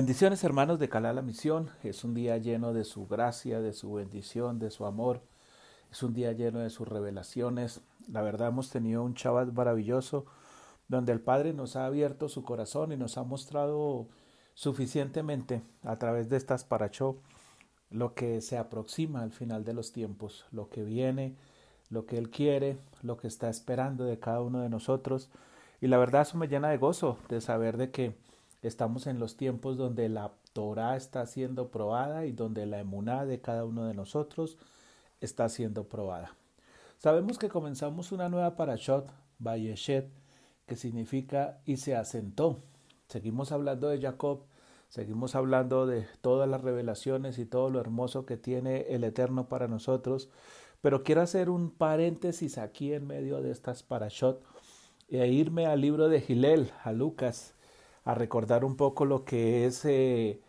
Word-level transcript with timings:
Bendiciones 0.00 0.42
hermanos 0.44 0.78
de 0.78 0.88
Calá 0.88 1.12
la 1.12 1.20
Misión. 1.20 1.68
Es 1.82 2.04
un 2.04 2.14
día 2.14 2.38
lleno 2.38 2.72
de 2.72 2.84
su 2.84 3.06
gracia, 3.06 3.60
de 3.60 3.74
su 3.74 3.92
bendición, 3.92 4.58
de 4.58 4.70
su 4.70 4.86
amor. 4.86 5.20
Es 5.92 6.02
un 6.02 6.14
día 6.14 6.32
lleno 6.32 6.60
de 6.60 6.70
sus 6.70 6.88
revelaciones. 6.88 7.82
La 8.10 8.22
verdad 8.22 8.48
hemos 8.48 8.70
tenido 8.70 9.02
un 9.02 9.12
Shabbat 9.12 9.52
maravilloso 9.52 10.24
donde 10.88 11.12
el 11.12 11.20
Padre 11.20 11.52
nos 11.52 11.76
ha 11.76 11.84
abierto 11.84 12.30
su 12.30 12.44
corazón 12.44 12.92
y 12.92 12.96
nos 12.96 13.18
ha 13.18 13.24
mostrado 13.24 14.08
suficientemente 14.54 15.60
a 15.82 15.98
través 15.98 16.30
de 16.30 16.38
estas 16.38 16.64
parachó 16.64 17.18
lo 17.90 18.14
que 18.14 18.40
se 18.40 18.56
aproxima 18.56 19.20
al 19.20 19.32
final 19.32 19.64
de 19.64 19.74
los 19.74 19.92
tiempos, 19.92 20.46
lo 20.50 20.70
que 20.70 20.82
viene, 20.82 21.36
lo 21.90 22.06
que 22.06 22.16
Él 22.16 22.30
quiere, 22.30 22.78
lo 23.02 23.18
que 23.18 23.28
está 23.28 23.50
esperando 23.50 24.04
de 24.04 24.18
cada 24.18 24.40
uno 24.40 24.62
de 24.62 24.70
nosotros. 24.70 25.28
Y 25.82 25.88
la 25.88 25.98
verdad 25.98 26.22
eso 26.22 26.38
me 26.38 26.48
llena 26.48 26.70
de 26.70 26.78
gozo 26.78 27.18
de 27.28 27.42
saber 27.42 27.76
de 27.76 27.90
que 27.90 28.29
Estamos 28.62 29.06
en 29.06 29.18
los 29.18 29.36
tiempos 29.36 29.78
donde 29.78 30.08
la 30.08 30.32
Torah 30.52 30.96
está 30.96 31.24
siendo 31.26 31.70
probada 31.70 32.26
y 32.26 32.32
donde 32.32 32.66
la 32.66 32.80
emuná 32.80 33.24
de 33.24 33.40
cada 33.40 33.64
uno 33.64 33.86
de 33.86 33.94
nosotros 33.94 34.58
está 35.20 35.48
siendo 35.48 35.84
probada. 35.84 36.36
Sabemos 36.98 37.38
que 37.38 37.48
comenzamos 37.48 38.12
una 38.12 38.28
nueva 38.28 38.56
parashot, 38.56 39.10
Bayeshet, 39.38 40.10
que 40.66 40.76
significa 40.76 41.60
y 41.64 41.78
se 41.78 41.96
asentó. 41.96 42.58
Seguimos 43.08 43.50
hablando 43.50 43.88
de 43.88 44.00
Jacob, 44.00 44.42
seguimos 44.88 45.34
hablando 45.34 45.86
de 45.86 46.06
todas 46.20 46.48
las 46.48 46.60
revelaciones 46.60 47.38
y 47.38 47.46
todo 47.46 47.70
lo 47.70 47.80
hermoso 47.80 48.26
que 48.26 48.36
tiene 48.36 48.82
el 48.90 49.04
Eterno 49.04 49.48
para 49.48 49.68
nosotros, 49.68 50.28
pero 50.82 51.02
quiero 51.02 51.22
hacer 51.22 51.48
un 51.48 51.70
paréntesis 51.70 52.58
aquí 52.58 52.92
en 52.92 53.06
medio 53.06 53.40
de 53.40 53.50
estas 53.50 53.82
parashot 53.82 54.42
e 55.08 55.26
irme 55.26 55.66
al 55.66 55.80
libro 55.80 56.08
de 56.08 56.20
Gilel, 56.20 56.70
a 56.84 56.92
Lucas, 56.92 57.54
a 58.04 58.14
recordar 58.14 58.64
un 58.64 58.76
poco 58.76 59.04
lo 59.04 59.24
que 59.24 59.66
es 59.66 59.84
eh, 59.84 60.40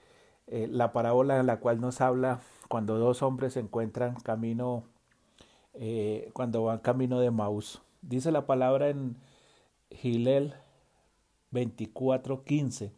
eh, 0.47 0.67
la 0.69 0.93
parábola 0.93 1.39
en 1.39 1.47
la 1.47 1.59
cual 1.59 1.79
nos 1.81 2.01
habla 2.01 2.41
cuando 2.67 2.97
dos 2.97 3.21
hombres 3.21 3.53
se 3.53 3.59
encuentran 3.59 4.15
camino, 4.15 4.85
eh, 5.73 6.29
cuando 6.33 6.63
van 6.63 6.79
camino 6.79 7.19
de 7.19 7.31
Maús. 7.31 7.81
Dice 8.01 8.31
la 8.31 8.45
palabra 8.45 8.89
en 8.89 9.17
Gilel 9.89 10.55
24:15. 11.51 12.91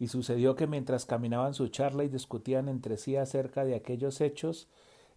Y 0.00 0.08
sucedió 0.08 0.54
que 0.54 0.68
mientras 0.68 1.06
caminaban 1.06 1.54
su 1.54 1.68
charla 1.68 2.04
y 2.04 2.08
discutían 2.08 2.68
entre 2.68 2.98
sí 2.98 3.16
acerca 3.16 3.64
de 3.64 3.74
aquellos 3.74 4.20
hechos, 4.20 4.68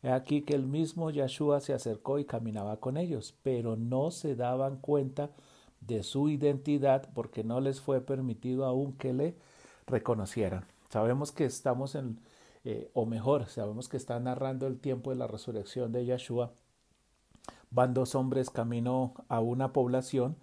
he 0.02 0.09
aquí 0.09 0.42
que 0.42 0.56
el 0.56 0.66
mismo 0.66 1.12
Yahshua 1.12 1.59
se 1.62 1.73
acercó 1.73 2.18
y 2.18 2.25
caminaba 2.25 2.80
con 2.80 2.98
ellos, 2.98 3.36
pero 3.44 3.75
no 3.75 4.09
se 4.09 4.36
daban 4.36 4.78
cuenta 4.78 5.25
de 5.25 5.31
su 6.04 6.30
identidad 6.30 7.10
porque 7.14 7.44
no 7.44 7.60
les 7.60 7.82
fue 7.82 8.02
permitido 8.02 8.66
aún 8.66 8.94
que 8.94 9.14
le 9.14 9.36
reconocieran. 9.88 10.66
Sabemos 10.90 11.32
que 11.32 11.46
estamos 11.46 11.96
en, 11.96 12.20
eh, 12.64 12.90
o 12.94 13.06
mejor, 13.06 13.48
sabemos 13.48 13.90
que 13.90 13.98
está 13.98 14.20
narrando 14.20 14.68
el 14.68 14.80
tiempo 14.80 15.09
de 15.09 15.18
la 15.18 15.28
resurrección 15.28 15.92
de 15.92 16.06
Yahshua. 16.06 16.52
Van 17.70 17.94
dos 17.94 18.16
hombres 18.16 18.50
camino 18.50 19.14
a 19.30 19.40
una 19.40 19.74
población, 19.74 20.36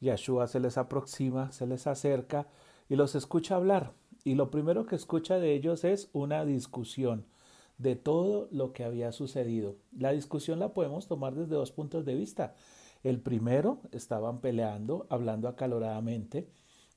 Yahshua 0.00 0.48
se 0.48 0.60
les 0.60 0.78
aproxima, 0.78 1.52
se 1.52 1.66
les 1.66 1.86
acerca 1.86 2.46
y 2.88 2.96
los 2.96 3.14
escucha 3.14 3.56
hablar. 3.56 3.92
Y 4.24 4.34
lo 4.34 4.50
primero 4.50 4.86
que 4.86 4.96
escucha 4.96 5.38
de 5.38 5.54
ellos 5.54 5.84
es 5.84 6.08
una 6.12 6.44
discusión 6.44 7.24
de 7.78 7.96
todo 7.96 8.48
lo 8.52 8.72
que 8.72 8.84
había 8.84 9.12
sucedido. 9.12 9.76
La 9.96 10.12
discusión 10.12 10.58
la 10.58 10.72
podemos 10.72 11.08
tomar 11.08 11.34
desde 11.34 11.54
dos 11.54 11.72
puntos 11.72 12.04
de 12.04 12.14
vista. 12.14 12.54
El 13.02 13.20
primero, 13.20 13.80
estaban 13.90 14.40
peleando, 14.40 15.06
hablando 15.10 15.48
acaloradamente. 15.48 16.48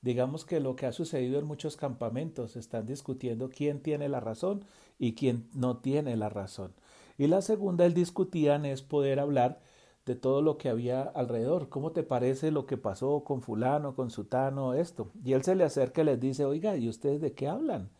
Digamos 0.02 0.44
que 0.44 0.60
lo 0.60 0.76
que 0.76 0.86
ha 0.86 0.92
sucedido 0.92 1.38
en 1.38 1.46
muchos 1.46 1.76
campamentos, 1.76 2.56
están 2.56 2.86
discutiendo 2.86 3.48
quién 3.48 3.80
tiene 3.80 4.08
la 4.08 4.20
razón 4.20 4.64
y 4.98 5.14
quién 5.14 5.48
no 5.52 5.78
tiene 5.78 6.16
la 6.16 6.28
razón. 6.28 6.74
Y 7.18 7.26
la 7.26 7.42
segunda, 7.42 7.86
el 7.86 7.94
discutían, 7.94 8.64
es 8.66 8.82
poder 8.82 9.18
hablar 9.18 9.60
de 10.04 10.14
todo 10.14 10.42
lo 10.42 10.58
que 10.58 10.68
había 10.68 11.02
alrededor. 11.02 11.68
¿Cómo 11.68 11.90
te 11.90 12.04
parece 12.04 12.52
lo 12.52 12.66
que 12.66 12.76
pasó 12.76 13.24
con 13.24 13.42
fulano, 13.42 13.96
con 13.96 14.10
sutano, 14.10 14.74
esto? 14.74 15.10
Y 15.24 15.32
él 15.32 15.42
se 15.42 15.56
le 15.56 15.64
acerca 15.64 16.02
y 16.02 16.04
les 16.04 16.20
dice, 16.20 16.44
oiga, 16.44 16.76
¿y 16.76 16.88
ustedes 16.88 17.20
de 17.20 17.32
qué 17.32 17.48
hablan? 17.48 17.90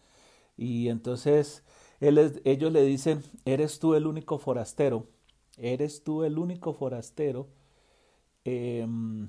Y 0.56 0.88
entonces 0.88 1.64
ellos 2.00 2.72
le 2.72 2.82
dicen, 2.82 3.22
eres 3.44 3.80
tú 3.80 3.94
el 3.94 4.06
único 4.06 4.38
forastero, 4.38 5.08
eres 5.56 6.04
tú 6.04 6.24
el 6.24 6.38
único 6.38 6.72
forastero 6.74 7.48
Em, 8.46 9.28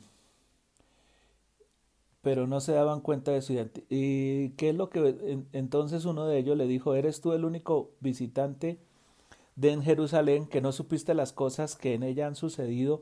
pero 2.22 2.45
no 2.45 2.61
se 2.61 2.73
daban 2.73 3.01
cuenta 3.01 3.31
de 3.31 3.41
su 3.41 3.53
identidad. 3.53 3.85
¿Y 3.89 4.50
qué 4.51 4.69
es 4.69 4.75
lo 4.75 4.89
que 4.89 5.39
entonces 5.53 6.05
uno 6.05 6.28
de 6.28 6.38
ellos 6.38 6.55
le 6.55 6.67
dijo? 6.67 6.94
¿Eres 6.94 7.19
tú 7.19 7.33
el 7.33 7.44
único 7.44 7.89
visitante 8.00 8.78
de 9.55 9.72
en 9.72 9.81
Jerusalén 9.81 10.45
que 10.45 10.61
no 10.61 10.72
supiste 10.72 11.16
las 11.16 11.33
cosas 11.33 11.75
que 11.75 11.95
en 11.95 12.03
ella 12.03 12.28
han 12.28 12.35
sucedido 12.35 13.01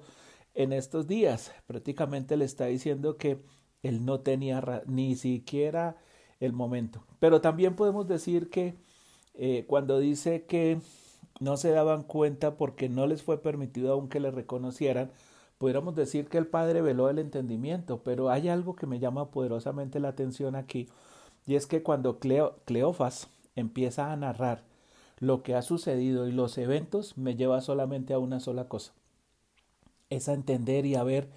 en 0.54 0.72
estos 0.72 1.06
días? 1.08 1.52
Prácticamente 1.68 2.38
le 2.38 2.46
está 2.46 2.68
diciendo 2.68 3.18
que 3.18 3.40
él 3.84 4.06
no 4.06 4.22
tenía 4.22 4.84
ni 4.86 5.16
siquiera 5.16 5.98
el 6.40 6.54
momento. 6.54 7.04
Pero 7.20 7.42
también 7.42 7.76
podemos 7.76 8.08
decir 8.08 8.50
que 8.50 8.76
eh, 9.34 9.66
cuando 9.68 10.00
dice 10.00 10.46
que 10.46 10.80
no 11.42 11.58
se 11.58 11.72
daban 11.72 12.04
cuenta 12.04 12.56
porque 12.56 12.88
no 12.88 13.06
les 13.06 13.22
fue 13.22 13.42
permitido 13.42 13.92
aún 13.92 14.08
que 14.08 14.22
le 14.22 14.32
reconocieran, 14.32 15.12
pudiéramos 15.58 15.96
decir 15.96 16.28
que 16.28 16.38
el 16.38 16.48
Padre 16.48 16.82
veló 16.82 17.10
el 17.10 17.20
entendimiento, 17.20 18.02
pero 18.04 18.30
hay 18.30 18.50
algo 18.50 18.76
que 18.76 18.88
me 18.88 19.00
llama 19.00 19.32
poderosamente 19.32 20.00
la 20.00 20.10
atención 20.10 20.56
aquí, 20.56 20.88
y 21.46 21.56
es 21.56 21.68
que 21.68 21.84
cuando 21.84 22.20
Cleofas 22.20 23.30
empieza 23.56 24.12
a 24.12 24.16
narrar 24.16 24.64
lo 25.20 25.44
que 25.44 25.56
ha 25.56 25.62
sucedido 25.62 26.28
y 26.28 26.32
los 26.32 26.58
eventos, 26.58 27.18
me 27.18 27.36
lleva 27.36 27.62
solamente 27.62 28.14
a 28.14 28.20
una 28.20 28.40
sola 28.40 28.68
cosa, 28.68 28.94
es 30.10 30.28
a 30.30 30.34
entender 30.34 30.86
y 30.86 30.96
a 30.96 31.04
ver 31.04 31.30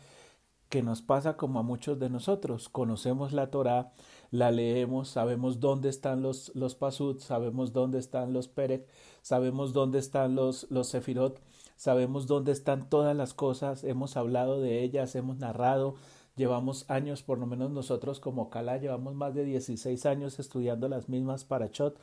que 0.69 0.83
nos 0.83 1.03
pasa 1.03 1.37
como 1.37 1.59
a 1.59 1.63
muchos 1.63 1.99
de 1.99 2.11
nosotros. 2.11 2.69
Conocemos 2.69 3.33
la 3.33 3.51
Torah, 3.51 3.93
la 4.31 4.51
leemos, 4.51 5.09
sabemos 5.09 5.61
dónde 5.61 5.89
están 5.89 6.23
los, 6.23 6.55
los 6.55 6.75
pasud, 6.75 7.21
sabemos 7.21 7.73
dónde 7.73 7.99
están 7.99 8.33
los 8.33 8.49
perek, 8.49 8.87
sabemos 9.23 9.73
dónde 9.73 9.99
están 9.99 10.35
los, 10.35 10.71
los 10.71 10.89
sefirot, 10.89 11.41
sabemos 11.79 12.27
dónde 12.27 12.53
están 12.53 12.91
todas 12.91 13.17
las 13.17 13.33
cosas, 13.33 13.85
hemos 13.85 14.17
hablado 14.17 14.61
de 14.61 14.83
ellas, 14.83 15.15
hemos 15.15 15.39
narrado, 15.39 15.95
llevamos 16.37 16.85
años, 16.91 17.23
por 17.23 17.39
lo 17.39 17.47
menos 17.47 17.71
nosotros 17.71 18.21
como 18.21 18.51
Cala, 18.51 18.77
llevamos 18.77 19.15
más 19.15 19.35
de 19.35 19.45
16 19.45 20.05
años 20.05 20.39
estudiando 20.41 20.89
las 20.89 21.09
mismas 21.09 21.45
parachot, 21.45 21.99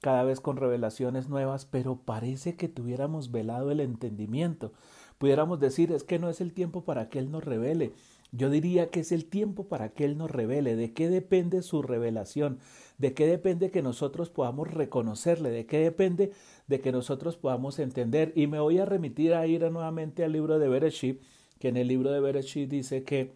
cada 0.00 0.24
vez 0.24 0.40
con 0.40 0.58
revelaciones 0.58 1.30
nuevas, 1.30 1.64
pero 1.64 1.96
parece 1.96 2.54
que 2.54 2.68
tuviéramos 2.68 3.32
velado 3.32 3.70
el 3.70 3.80
entendimiento. 3.80 4.72
Pudiéramos 5.16 5.58
decir, 5.58 5.90
es 5.92 6.04
que 6.04 6.18
no 6.18 6.28
es 6.28 6.42
el 6.42 6.52
tiempo 6.52 6.84
para 6.84 7.08
que 7.08 7.18
Él 7.18 7.30
nos 7.30 7.42
revele. 7.42 7.94
Yo 8.30 8.50
diría 8.50 8.90
que 8.90 9.00
es 9.00 9.12
el 9.12 9.24
tiempo 9.24 9.68
para 9.68 9.90
que 9.90 10.04
Él 10.04 10.18
nos 10.18 10.30
revele. 10.30 10.76
¿De 10.76 10.92
qué 10.92 11.08
depende 11.08 11.62
su 11.62 11.80
revelación? 11.80 12.58
¿De 12.98 13.12
qué 13.12 13.26
depende 13.26 13.70
que 13.70 13.82
nosotros 13.82 14.30
podamos 14.30 14.72
reconocerle? 14.72 15.50
¿De 15.50 15.66
qué 15.66 15.78
depende 15.78 16.32
de 16.68 16.80
que 16.80 16.92
nosotros 16.92 17.36
podamos 17.36 17.78
entender? 17.78 18.32
Y 18.36 18.46
me 18.46 18.60
voy 18.60 18.78
a 18.78 18.84
remitir 18.84 19.34
a 19.34 19.46
ir 19.46 19.62
nuevamente 19.70 20.24
al 20.24 20.32
libro 20.32 20.58
de 20.58 20.68
Bereshit, 20.68 21.20
que 21.58 21.68
en 21.68 21.76
el 21.76 21.88
libro 21.88 22.12
de 22.12 22.20
Bereshit 22.20 22.70
dice 22.70 23.02
que 23.02 23.34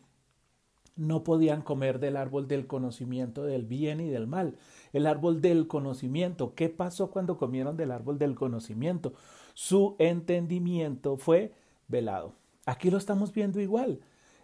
no 0.98 1.22
podían 1.22 1.62
comer 1.62 2.00
del 2.00 2.16
árbol 2.16 2.48
del 2.48 2.66
conocimiento 2.66 3.44
del 3.44 3.64
bien 3.64 4.00
y 4.00 4.08
del 4.08 4.26
mal. 4.26 4.56
El 4.92 5.06
árbol 5.06 5.40
del 5.40 5.68
conocimiento. 5.68 6.54
¿Qué 6.54 6.68
pasó 6.68 7.10
cuando 7.10 7.38
comieron 7.38 7.76
del 7.76 7.92
árbol 7.92 8.18
del 8.18 8.34
conocimiento? 8.34 9.14
Su 9.54 9.94
entendimiento 9.98 11.16
fue 11.16 11.52
velado. 11.86 12.34
Aquí 12.66 12.90
lo 12.90 12.98
estamos 12.98 13.32
viendo 13.32 13.60
igual. 13.60 14.00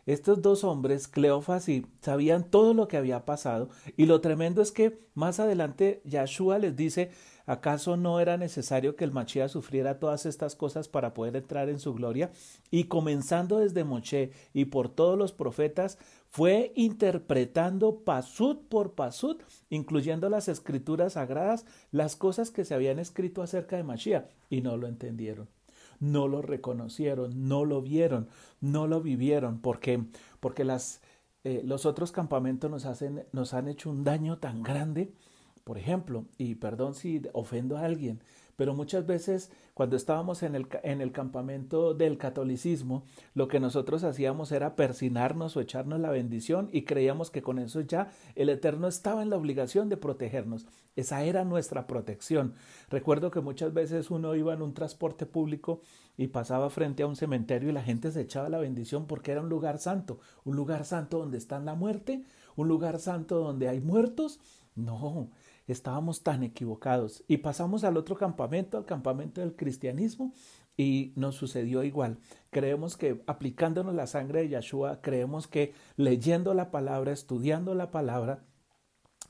Estos 0.06 0.42
dos 0.42 0.64
hombres, 0.64 1.08
Cleofas 1.08 1.68
y 1.70 1.86
sabían 2.02 2.50
todo 2.50 2.74
lo 2.74 2.88
que 2.88 2.98
había 2.98 3.24
pasado 3.24 3.70
y 3.96 4.04
lo 4.04 4.20
tremendo 4.20 4.60
es 4.60 4.70
que 4.70 5.00
más 5.14 5.40
adelante 5.40 6.02
Yahshua 6.04 6.58
les 6.58 6.76
dice, 6.76 7.10
¿acaso 7.46 7.96
no 7.96 8.20
era 8.20 8.36
necesario 8.36 8.96
que 8.96 9.04
el 9.04 9.12
Machía 9.12 9.48
sufriera 9.48 9.98
todas 9.98 10.26
estas 10.26 10.56
cosas 10.56 10.88
para 10.88 11.14
poder 11.14 11.36
entrar 11.36 11.70
en 11.70 11.80
su 11.80 11.94
gloria? 11.94 12.30
Y 12.70 12.84
comenzando 12.84 13.60
desde 13.60 13.84
Moche 13.84 14.32
y 14.52 14.66
por 14.66 14.90
todos 14.90 15.16
los 15.16 15.32
profetas, 15.32 15.96
fue 16.28 16.72
interpretando 16.74 18.00
pasud 18.00 18.58
por 18.68 18.92
pasud, 18.92 19.38
incluyendo 19.70 20.28
las 20.28 20.48
escrituras 20.48 21.14
sagradas, 21.14 21.64
las 21.92 22.14
cosas 22.14 22.50
que 22.50 22.66
se 22.66 22.74
habían 22.74 22.98
escrito 22.98 23.40
acerca 23.40 23.76
de 23.76 23.84
Machía 23.84 24.28
y 24.50 24.60
no 24.60 24.76
lo 24.76 24.86
entendieron 24.86 25.48
no 26.12 26.28
lo 26.28 26.42
reconocieron, 26.42 27.48
no 27.48 27.64
lo 27.64 27.82
vieron, 27.82 28.28
no 28.60 28.86
lo 28.86 29.00
vivieron, 29.00 29.60
porque, 29.60 30.04
porque 30.40 30.64
las, 30.64 31.00
eh, 31.44 31.62
los 31.64 31.86
otros 31.86 32.12
campamentos 32.12 32.70
nos, 32.70 32.84
hacen, 32.86 33.24
nos 33.32 33.54
han 33.54 33.68
hecho 33.68 33.90
un 33.90 34.04
daño 34.04 34.38
tan 34.38 34.62
grande, 34.62 35.12
Por 35.64 35.78
ejemplo, 35.78 36.26
y 36.38 36.56
perdón 36.56 36.94
si 36.94 37.22
ofendo 37.32 37.78
a 37.78 37.84
alguien, 37.86 38.20
pero 38.56 38.74
muchas 38.74 39.06
veces 39.06 39.50
cuando 39.74 39.96
estábamos 39.96 40.42
en 40.42 40.54
el, 40.54 40.68
en 40.82 41.00
el 41.00 41.12
campamento 41.12 41.94
del 41.94 42.18
catolicismo, 42.18 43.04
lo 43.34 43.48
que 43.48 43.60
nosotros 43.60 44.04
hacíamos 44.04 44.52
era 44.52 44.76
persinarnos 44.76 45.56
o 45.56 45.60
echarnos 45.60 46.00
la 46.00 46.10
bendición 46.10 46.68
y 46.72 46.82
creíamos 46.82 47.30
que 47.30 47.42
con 47.42 47.58
eso 47.58 47.80
ya 47.80 48.10
el 48.34 48.48
Eterno 48.48 48.88
estaba 48.88 49.22
en 49.22 49.30
la 49.30 49.36
obligación 49.36 49.88
de 49.88 49.96
protegernos. 49.96 50.66
Esa 50.96 51.24
era 51.24 51.44
nuestra 51.44 51.86
protección. 51.86 52.54
Recuerdo 52.88 53.30
que 53.30 53.40
muchas 53.40 53.74
veces 53.74 54.10
uno 54.10 54.34
iba 54.36 54.54
en 54.54 54.62
un 54.62 54.74
transporte 54.74 55.26
público 55.26 55.80
y 56.16 56.28
pasaba 56.28 56.70
frente 56.70 57.02
a 57.02 57.06
un 57.06 57.16
cementerio 57.16 57.70
y 57.70 57.72
la 57.72 57.82
gente 57.82 58.12
se 58.12 58.20
echaba 58.20 58.48
la 58.48 58.58
bendición 58.58 59.06
porque 59.06 59.32
era 59.32 59.40
un 59.40 59.48
lugar 59.48 59.78
santo, 59.78 60.20
un 60.44 60.54
lugar 60.54 60.84
santo 60.84 61.18
donde 61.18 61.38
está 61.38 61.58
la 61.58 61.74
muerte, 61.74 62.24
un 62.54 62.68
lugar 62.68 63.00
santo 63.00 63.40
donde 63.40 63.68
hay 63.68 63.80
muertos. 63.80 64.38
No, 64.76 65.30
estábamos 65.66 66.22
tan 66.22 66.42
equivocados. 66.42 67.24
Y 67.28 67.38
pasamos 67.38 67.84
al 67.84 67.96
otro 67.96 68.16
campamento, 68.16 68.76
al 68.76 68.84
campamento 68.84 69.40
del 69.40 69.56
cristianismo, 69.56 70.32
y 70.76 71.12
nos 71.16 71.36
sucedió 71.36 71.84
igual. 71.84 72.18
Creemos 72.50 72.96
que 72.96 73.22
aplicándonos 73.26 73.94
la 73.94 74.06
sangre 74.06 74.40
de 74.40 74.48
Yahshua, 74.50 75.00
creemos 75.00 75.46
que 75.46 75.72
leyendo 75.96 76.52
la 76.54 76.70
palabra, 76.70 77.12
estudiando 77.12 77.74
la 77.74 77.90
palabra, 77.90 78.44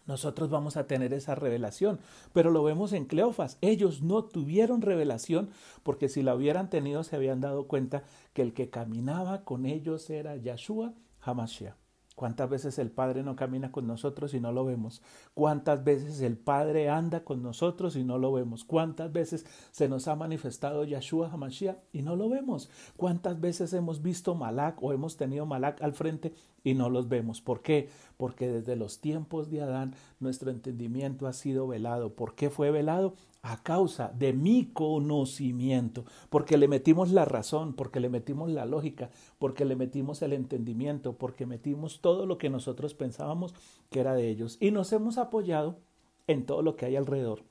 nosotros 0.06 0.50
vamos 0.50 0.76
a 0.76 0.86
tener 0.86 1.14
esa 1.14 1.34
revelación. 1.34 1.98
Pero 2.32 2.50
lo 2.50 2.62
vemos 2.62 2.92
en 2.92 3.06
Cleofas. 3.06 3.58
Ellos 3.60 4.02
no 4.02 4.25
tuvieron 4.25 4.82
revelación 4.82 5.50
porque 5.82 6.08
si 6.08 6.22
la 6.22 6.34
hubieran 6.34 6.69
tenido 6.69 7.04
se 7.04 7.16
habían 7.16 7.40
dado 7.40 7.66
cuenta 7.66 8.04
que 8.32 8.42
el 8.42 8.52
que 8.52 8.70
caminaba 8.70 9.44
con 9.44 9.66
ellos 9.66 10.10
era 10.10 10.37
Yahshua 10.37 10.94
Hamashiach. 11.20 11.83
¿Cuántas 12.14 12.49
veces 12.49 12.78
el 12.78 12.93
Padre 12.93 13.25
no 13.25 13.34
camina 13.34 13.72
con 13.72 13.88
nosotros 13.88 14.34
y 14.34 14.40
no 14.40 14.52
lo 14.52 14.64
vemos? 14.64 15.02
¿Cuántas 15.34 15.82
veces 15.82 16.20
el 16.20 16.37
Padre 16.37 16.88
anda 16.88 17.25
con 17.25 17.43
nosotros 17.43 17.96
y 17.96 18.05
no 18.05 18.19
lo 18.19 18.32
vemos? 18.32 18.64
¿Cuántas 18.64 19.12
veces 19.12 19.44
se 19.72 19.88
nos 19.88 20.06
ha 20.06 20.14
manifestado 20.14 20.84
Yahshua 20.84 21.32
Hamashiach 21.32 21.78
y 21.93 22.02
no 22.02 22.14
lo 22.14 22.28
vemos? 22.28 22.70
¿Cuántas 22.96 23.40
veces 23.40 23.72
hemos 23.72 24.00
visto 24.00 24.37
Malak 24.37 24.81
o 24.81 24.93
hemos 24.93 25.16
tenido 25.16 25.44
Malak 25.44 25.82
al 25.82 25.93
frente 25.93 26.32
y 26.64 26.75
no 26.75 26.90
los 26.90 27.08
vemos? 27.08 27.40
¿Por 27.40 27.62
qué? 27.62 27.88
Porque 28.16 28.49
desde 28.49 28.75
los 28.75 29.00
tiempos 29.00 29.50
de 29.50 29.62
Adán 29.62 29.94
nuestro 30.19 30.50
entendimiento 30.50 31.26
ha 31.26 31.32
sido 31.32 31.69
velado. 31.69 32.14
¿Por 32.14 32.34
qué 32.34 32.50
fue 32.50 32.70
velado? 32.70 33.14
a 33.44 33.62
causa 33.62 34.11
de 34.16 34.32
mi 34.32 34.70
conocimiento, 34.72 36.06
porque 36.31 36.56
le 36.56 36.66
metimos 36.66 37.11
la 37.11 37.26
razón, 37.26 37.75
porque 37.75 38.00
le 38.00 38.08
metimos 38.08 38.50
la 38.50 38.64
lógica, 38.64 39.11
porque 39.38 39.66
le 39.66 39.76
metimos 39.76 40.22
el 40.22 40.32
entendimiento, 40.32 41.19
porque 41.19 41.44
metimos 41.44 42.00
todo 42.00 42.25
lo 42.25 42.38
que 42.38 42.49
nosotros 42.49 42.94
pensábamos 42.94 43.55
que 43.90 44.00
era 44.00 44.14
de 44.14 44.31
ellos. 44.31 44.56
Y 44.61 44.70
nos 44.70 44.90
hemos 44.94 45.19
apoyado 45.19 45.78
en 46.26 46.46
todo 46.46 46.62
lo 46.62 46.75
que 46.75 46.87
hay 46.87 46.96
alrededor, 46.96 47.43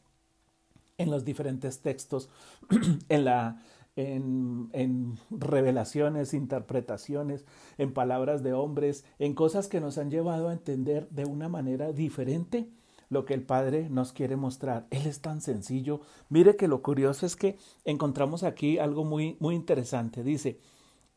en 0.97 1.11
los 1.11 1.25
diferentes 1.25 1.81
textos, 1.81 2.27
en 3.09 3.25
la 3.25 3.61
en, 3.95 5.17
revelaciones, 5.29 6.33
interpretaciones, 6.33 7.45
en 7.77 7.93
palabras 7.93 8.43
de 8.43 8.53
hombres, 8.53 9.05
en 9.19 9.33
cosas 9.33 9.67
que 9.67 9.79
nos 9.79 9.97
han 9.97 10.11
llevado 10.11 10.49
a 10.49 10.53
entender 10.53 11.07
de 11.09 11.25
una 11.25 11.49
manera 11.49 11.91
diferente 11.91 12.69
lo 13.09 13.25
que 13.25 13.35
el 13.35 13.43
Padre 13.43 13.89
nos 13.89 14.11
quiere 14.11 14.35
mostrar. 14.35 14.87
Él 14.89 15.05
es 15.05 15.21
tan 15.21 15.41
sencillo. 15.41 16.01
Mire 16.29 16.55
que 16.55 16.67
lo 16.67 16.81
curioso 16.81 17.25
es 17.25 17.35
que 17.35 17.57
encontramos 17.85 18.43
aquí 18.43 18.79
algo 18.79 19.05
muy, 19.05 19.37
muy 19.39 19.55
interesante. 19.55 20.23
Dice 20.23 20.57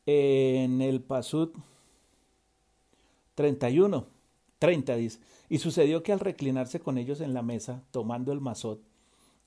en 0.05 0.83
el 0.83 1.01
Pasud 1.03 1.51
31, 3.35 4.07
30 4.59 4.97
dice, 4.97 5.21
y 5.49 5.59
sucedió 5.59 6.03
que 6.03 6.13
al 6.13 6.21
reclinarse 6.21 6.81
con 6.81 6.97
ellos 6.97 7.21
en 7.21 7.35
la 7.35 7.43
mesa, 7.43 7.83
tomando 7.91 8.33
el 8.33 8.41
mazot, 8.41 8.81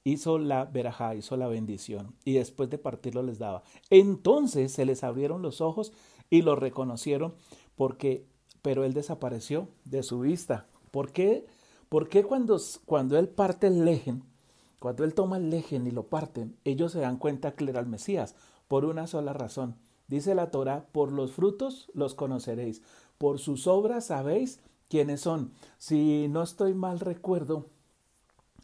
hizo 0.04 0.38
la 0.38 0.66
verajá, 0.66 1.16
hizo 1.16 1.38
la 1.38 1.48
bendición, 1.48 2.16
y 2.26 2.34
después 2.34 2.70
de 2.70 2.78
partirlo 2.78 3.24
les 3.24 3.40
daba. 3.40 3.64
Entonces 3.90 4.72
se 4.72 4.86
les 4.86 5.04
abrieron 5.04 5.42
los 5.42 5.62
ojos 5.62 5.94
y 6.30 6.42
lo 6.42 6.56
reconocieron, 6.56 7.36
porque, 7.76 8.26
pero 8.62 8.84
él 8.84 8.94
desapareció 8.94 9.70
de 9.86 10.04
su 10.04 10.20
vista. 10.20 10.68
¿Por 10.92 11.12
qué? 11.12 11.46
¿Por 11.90 12.08
qué 12.10 12.24
cuando, 12.24 12.60
cuando 12.86 13.18
él 13.18 13.30
parte 13.30 13.68
el 13.68 13.86
lejen, 13.86 14.24
cuando 14.80 15.04
él 15.04 15.14
toma 15.14 15.38
el 15.38 15.50
lejen 15.50 15.88
y 15.88 15.92
lo 15.92 16.08
parten, 16.08 16.56
ellos 16.64 16.92
se 16.92 17.00
dan 17.00 17.18
cuenta 17.18 17.54
que 17.54 17.66
era 17.66 17.80
el 17.80 17.88
Mesías? 17.88 18.36
Por 18.68 18.86
una 18.86 19.08
sola 19.08 19.34
razón. 19.34 19.76
Dice 20.08 20.34
la 20.36 20.50
Torah, 20.50 20.88
por 20.92 21.12
los 21.12 21.32
frutos 21.32 21.92
los 21.94 22.16
conoceréis, 22.16 22.82
por 23.18 23.38
sus 23.40 23.68
obras 23.68 24.08
sabéis 24.08 24.60
quiénes 24.88 25.22
son. 25.22 25.52
Si 25.78 26.28
no 26.30 26.42
estoy 26.42 26.74
mal 26.74 27.00
recuerdo 27.00 27.68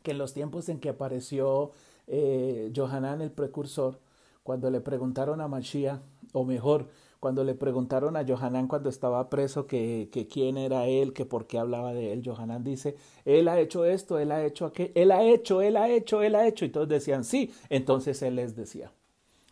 que 0.06 0.12
en 0.12 0.20
los 0.20 0.34
tiempos 0.34 0.70
en 0.70 0.80
que 0.80 0.90
apareció 0.90 1.72
eh, 2.08 2.72
Johanán 2.74 3.22
el 3.22 3.32
precursor, 3.32 4.00
cuando 4.44 4.70
le 4.70 4.80
preguntaron 4.80 5.42
a 5.42 5.48
Mashiach, 5.48 6.00
o 6.32 6.46
mejor, 6.46 6.88
cuando 7.20 7.44
le 7.44 7.56
preguntaron 7.56 8.16
a 8.16 8.24
Johanán 8.24 8.68
cuando 8.68 8.88
estaba 8.88 9.30
preso 9.32 9.66
que, 9.66 10.10
quién 10.32 10.58
era 10.58 10.86
él, 10.86 11.12
que 11.12 11.26
por 11.26 11.48
qué 11.48 11.58
hablaba 11.58 11.92
de 11.92 12.14
él, 12.14 12.22
Johanán 12.24 12.64
dice, 12.64 12.96
él 13.26 13.48
ha 13.48 13.60
hecho 13.60 13.84
esto, 13.84 14.20
él 14.20 14.32
ha 14.32 14.46
hecho 14.46 14.68
aquello, 14.68 14.92
él 14.94 15.12
ha 15.12 15.24
hecho, 15.24 15.62
él 15.62 15.76
ha 15.76 15.90
hecho, 15.90 16.22
él 16.22 16.36
ha 16.36 16.46
hecho, 16.46 16.66
y 16.66 16.70
todos 16.70 16.88
decían 16.88 17.24
sí, 17.24 17.52
entonces 17.70 18.22
él 18.22 18.36
les 18.36 18.56
decía. 18.56 18.92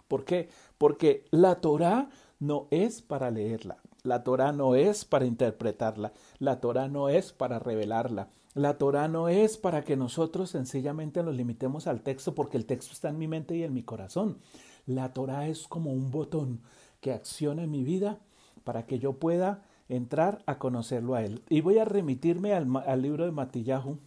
¿Por 0.07 0.23
qué? 0.23 0.49
Porque 0.77 1.25
la 1.31 1.55
Torah 1.55 2.09
no 2.39 2.67
es 2.69 3.01
para 3.01 3.31
leerla, 3.31 3.77
la 4.03 4.23
Torah 4.23 4.51
no 4.51 4.75
es 4.75 5.03
para 5.03 5.25
interpretarla, 5.25 6.13
la 6.37 6.59
Torah 6.59 6.87
no 6.87 7.09
es 7.09 7.33
para 7.33 7.57
revelarla, 7.57 8.29
la 8.53 8.77
Torah 8.77 9.07
no 9.07 9.29
es 9.29 9.57
para 9.57 9.83
que 9.83 9.97
nosotros 9.97 10.51
sencillamente 10.51 11.23
nos 11.23 11.35
limitemos 11.35 11.87
al 11.87 12.01
texto 12.01 12.35
porque 12.35 12.57
el 12.57 12.65
texto 12.65 12.93
está 12.93 13.09
en 13.09 13.17
mi 13.17 13.27
mente 13.27 13.55
y 13.55 13.63
en 13.63 13.73
mi 13.73 13.83
corazón. 13.83 14.37
La 14.85 15.13
Torah 15.13 15.47
es 15.47 15.67
como 15.67 15.91
un 15.91 16.11
botón 16.11 16.61
que 17.01 17.13
accione 17.13 17.67
mi 17.67 17.83
vida 17.83 18.19
para 18.63 18.85
que 18.85 18.99
yo 18.99 19.13
pueda 19.13 19.63
entrar 19.89 20.43
a 20.45 20.59
conocerlo 20.59 21.15
a 21.15 21.23
Él. 21.23 21.43
Y 21.49 21.61
voy 21.61 21.79
a 21.79 21.85
remitirme 21.85 22.53
al, 22.53 23.01
libro 23.01 23.25
de 23.25 23.31
Matillahu 23.31 23.99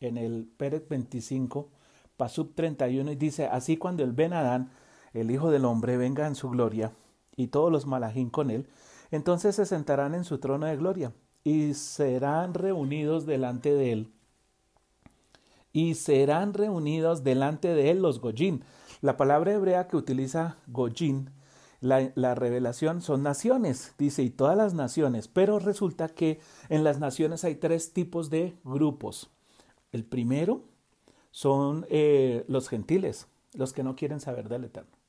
en 0.00 0.18
el 0.18 0.46
Pérez 0.56 0.88
25, 0.88 1.70
Pasub 2.16 2.54
31, 2.54 3.12
y 3.12 3.16
dice, 3.16 3.46
así 3.46 3.76
cuando 3.76 4.02
el 4.04 4.12
Ben 4.12 4.32
Adán, 4.32 4.70
el 5.12 5.30
Hijo 5.30 5.50
del 5.50 5.64
Hombre, 5.64 5.96
venga 5.96 6.26
en 6.26 6.34
su 6.34 6.50
gloria, 6.50 6.92
y 7.36 7.48
todos 7.48 7.72
los 7.72 7.86
malajín 7.86 8.30
con 8.30 8.50
él, 8.50 8.68
entonces 9.10 9.56
se 9.56 9.66
sentarán 9.66 10.14
en 10.14 10.24
su 10.24 10.38
trono 10.38 10.66
de 10.66 10.76
gloria, 10.76 11.12
y 11.44 11.74
serán 11.74 12.54
reunidos 12.54 13.26
delante 13.26 13.72
de 13.72 13.92
él. 13.92 14.12
Y 15.72 15.94
serán 15.94 16.54
reunidos 16.54 17.22
delante 17.22 17.74
de 17.74 17.90
él 17.90 18.00
los 18.00 18.20
Gojin. 18.20 18.64
La 19.02 19.16
palabra 19.16 19.52
hebrea 19.52 19.86
que 19.86 19.96
utiliza 19.96 20.56
Gojin 20.66 21.30
la, 21.84 22.34
revelación 22.34 23.02
son 23.02 23.22
naciones, 23.22 23.92
dice, 23.98 24.22
y 24.22 24.30
todas 24.30 24.56
las 24.56 24.72
naciones, 24.72 25.28
pero 25.28 25.58
resulta 25.58 26.08
que 26.08 26.40
en 26.70 26.82
las 26.82 26.98
naciones 26.98 27.44
hay 27.44 27.56
tres 27.56 27.92
tipos 27.92 28.30
de 28.30 28.56
grupos. 28.64 29.30
El 29.92 30.04
primero 30.04 30.62
son 31.30 31.86
eh, 31.90 32.46
los 32.48 32.70
gentiles, 32.70 33.26
los 33.52 33.74
que 33.74 33.82
no 33.82 33.96
quieren 33.96 34.20
saber 34.20 34.48
del 34.48 34.64
Eterno. 34.64 35.03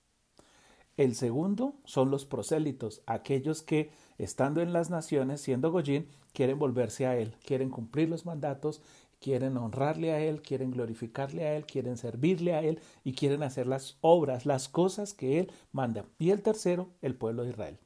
El 0.98 1.16
segundo 1.16 1.76
son 1.84 2.10
los 2.10 2.26
prosélitos, 2.26 3.02
aquellos 3.06 3.62
que, 3.62 3.92
estando 4.18 4.62
en 4.62 4.72
las 4.74 4.90
naciones, 4.90 5.42
siendo 5.42 5.72
Goyín, 5.72 6.08
quieren 6.34 6.58
volverse 6.58 7.06
a 7.06 7.18
Él, 7.18 7.36
quieren 7.46 7.70
cumplir 7.70 8.10
los 8.10 8.26
mandatos 8.26 8.82
quieren 9.26 9.58
honrarle 9.58 10.12
a 10.12 10.20
Él, 10.20 10.44
quieren 10.44 10.70
glorificarle 10.70 11.46
a 11.46 11.56
Él, 11.56 11.66
quieren 11.66 11.98
servirle 11.98 12.54
a 12.54 12.62
Él 12.62 12.80
y 13.04 13.14
quieren 13.14 13.42
hacer 13.42 13.66
las 13.66 13.98
obras, 14.02 14.46
las 14.46 14.70
cosas 14.70 15.16
que 15.16 15.40
Él 15.40 15.52
manda. 15.72 16.06
Y 16.20 16.30
el 16.30 16.44
tercero, 16.44 16.90
el 17.02 17.16
pueblo 17.16 17.44
de 17.44 17.50
Israel. 17.50 17.80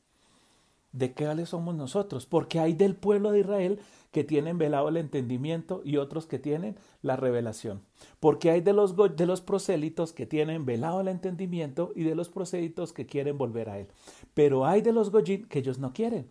¿De 0.92 1.14
qué 1.14 1.28
vale 1.28 1.46
somos 1.46 1.76
nosotros? 1.76 2.26
Porque 2.26 2.60
hay 2.60 2.74
del 2.74 2.96
pueblo 2.96 3.32
de 3.32 3.40
Israel 3.40 3.80
que 4.12 4.24
tienen 4.24 4.58
velado 4.58 4.90
el 4.90 4.98
entendimiento 4.98 5.82
y 5.84 5.98
otros 5.98 6.26
que 6.26 6.40
tienen 6.40 6.76
la 7.02 7.16
revelación. 7.16 7.82
Porque 8.20 8.50
hay 8.50 8.62
de 8.62 8.74
los, 8.74 8.96
de 9.16 9.26
los 9.26 9.42
prosélitos 9.42 10.14
que 10.14 10.26
tienen 10.26 10.66
velado 10.66 11.02
el 11.02 11.08
entendimiento 11.08 11.92
y 11.96 12.04
de 12.04 12.16
los 12.16 12.30
prosélitos 12.30 12.94
que 12.94 13.06
quieren 13.06 13.38
volver 13.38 13.70
a 13.70 13.80
Él. 13.80 13.88
Pero 14.34 14.66
hay 14.66 14.82
de 14.82 14.94
los 14.94 15.12
goyim 15.12 15.48
que 15.48 15.60
ellos 15.60 15.80
no 15.80 15.94
quieren. 15.94 16.30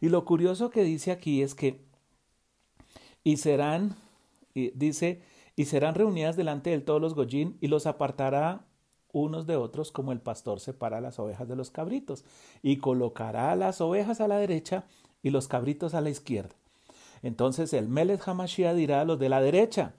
Y 0.00 0.08
lo 0.08 0.24
curioso 0.24 0.70
que 0.70 0.82
dice 0.82 1.10
aquí 1.10 1.42
es 1.42 1.54
que 1.54 1.86
y 3.24 3.36
serán 3.36 3.96
dice, 4.74 5.22
y 5.56 5.66
serán 5.66 5.94
reunidas 5.94 6.36
delante 6.36 6.70
de 6.70 6.80
todos 6.80 7.00
los 7.00 7.14
goyín 7.14 7.56
y 7.60 7.68
los 7.68 7.86
apartará 7.86 8.64
unos 9.12 9.46
de 9.46 9.56
otros 9.56 9.90
como 9.90 10.12
el 10.12 10.20
pastor 10.20 10.60
separa 10.60 11.00
las 11.00 11.18
ovejas 11.18 11.48
de 11.48 11.56
los 11.56 11.70
cabritos 11.70 12.24
y 12.62 12.78
colocará 12.78 13.54
las 13.56 13.80
ovejas 13.80 14.20
a 14.20 14.28
la 14.28 14.38
derecha 14.38 14.84
y 15.22 15.30
los 15.30 15.48
cabritos 15.48 15.94
a 15.94 16.00
la 16.00 16.10
izquierda. 16.10 16.54
Entonces 17.22 17.72
el 17.72 17.88
Melech 17.88 18.26
Hamashiach 18.26 18.74
dirá 18.74 19.00
a 19.00 19.04
los 19.04 19.18
de 19.18 19.28
la 19.28 19.40
derecha, 19.40 19.94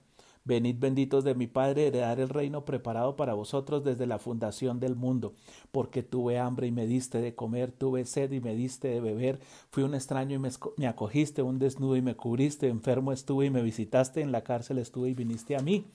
Venid 0.45 0.77
benditos 0.79 1.23
de 1.23 1.35
mi 1.35 1.45
Padre, 1.45 1.87
heredar 1.87 2.19
el 2.19 2.29
reino 2.29 2.65
preparado 2.65 3.15
para 3.15 3.35
vosotros 3.35 3.83
desde 3.83 4.07
la 4.07 4.17
fundación 4.17 4.79
del 4.79 4.95
mundo, 4.95 5.33
porque 5.71 6.01
tuve 6.01 6.39
hambre 6.39 6.65
y 6.65 6.71
me 6.71 6.87
diste 6.87 7.21
de 7.21 7.35
comer, 7.35 7.71
tuve 7.71 8.05
sed 8.05 8.31
y 8.31 8.39
me 8.39 8.55
diste 8.55 8.87
de 8.87 8.99
beber, 8.99 9.39
fui 9.69 9.83
un 9.83 9.93
extraño 9.93 10.35
y 10.35 10.39
me, 10.39 10.87
acogiste, 10.87 11.43
un 11.43 11.59
desnudo 11.59 11.97
y 11.97 12.01
me 12.01 12.15
cubriste, 12.15 12.67
enfermo 12.67 13.11
estuve 13.11 13.45
y 13.45 13.49
me 13.51 13.61
visitaste, 13.61 14.21
en 14.21 14.31
la 14.31 14.43
cárcel 14.43 14.79
estuve 14.79 15.09
y 15.09 15.13
viniste 15.13 15.55
a 15.55 15.59
mí. 15.59 15.85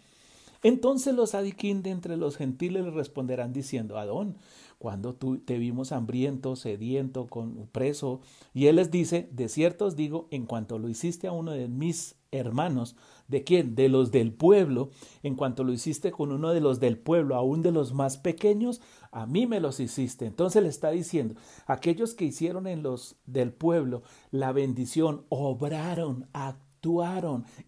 Entonces 0.64 1.14
los 1.14 1.34
adiquín 1.34 1.82
de 1.82 1.90
entre 1.90 2.16
los 2.16 2.38
gentiles 2.38 2.84
le 2.84 2.90
responderán 2.90 3.52
diciendo, 3.52 3.98
Adón, 3.98 4.38
cuando 4.78 5.14
tú 5.14 5.36
te 5.36 5.58
vimos 5.58 5.92
hambriento, 5.92 6.56
sediento, 6.56 7.26
con 7.26 7.68
preso, 7.70 8.22
y 8.54 8.66
él 8.66 8.76
les 8.76 8.90
dice, 8.90 9.28
de 9.30 9.50
cierto 9.50 9.84
os 9.84 9.94
digo, 9.94 10.26
en 10.30 10.46
cuanto 10.46 10.78
lo 10.78 10.88
hiciste 10.88 11.26
a 11.26 11.32
uno 11.32 11.52
de 11.52 11.68
mis 11.68 12.16
hermanos, 12.32 12.96
¿de 13.28 13.44
quién? 13.44 13.74
De 13.74 13.90
los 13.90 14.10
del 14.10 14.32
pueblo, 14.32 14.88
en 15.22 15.34
cuanto 15.36 15.64
lo 15.64 15.72
hiciste 15.72 16.10
con 16.10 16.32
uno 16.32 16.52
de 16.52 16.62
los 16.62 16.80
del 16.80 16.96
pueblo, 16.96 17.36
aún 17.36 17.60
de 17.60 17.70
los 17.70 17.92
más 17.92 18.16
pequeños, 18.16 18.80
a 19.12 19.26
mí 19.26 19.46
me 19.46 19.60
los 19.60 19.80
hiciste. 19.80 20.24
Entonces 20.24 20.62
le 20.62 20.70
está 20.70 20.90
diciendo, 20.90 21.34
aquellos 21.66 22.14
que 22.14 22.24
hicieron 22.24 22.66
en 22.66 22.82
los 22.82 23.16
del 23.26 23.52
pueblo 23.52 24.02
la 24.30 24.52
bendición, 24.52 25.26
obraron, 25.28 26.26
actuaron, 26.32 26.63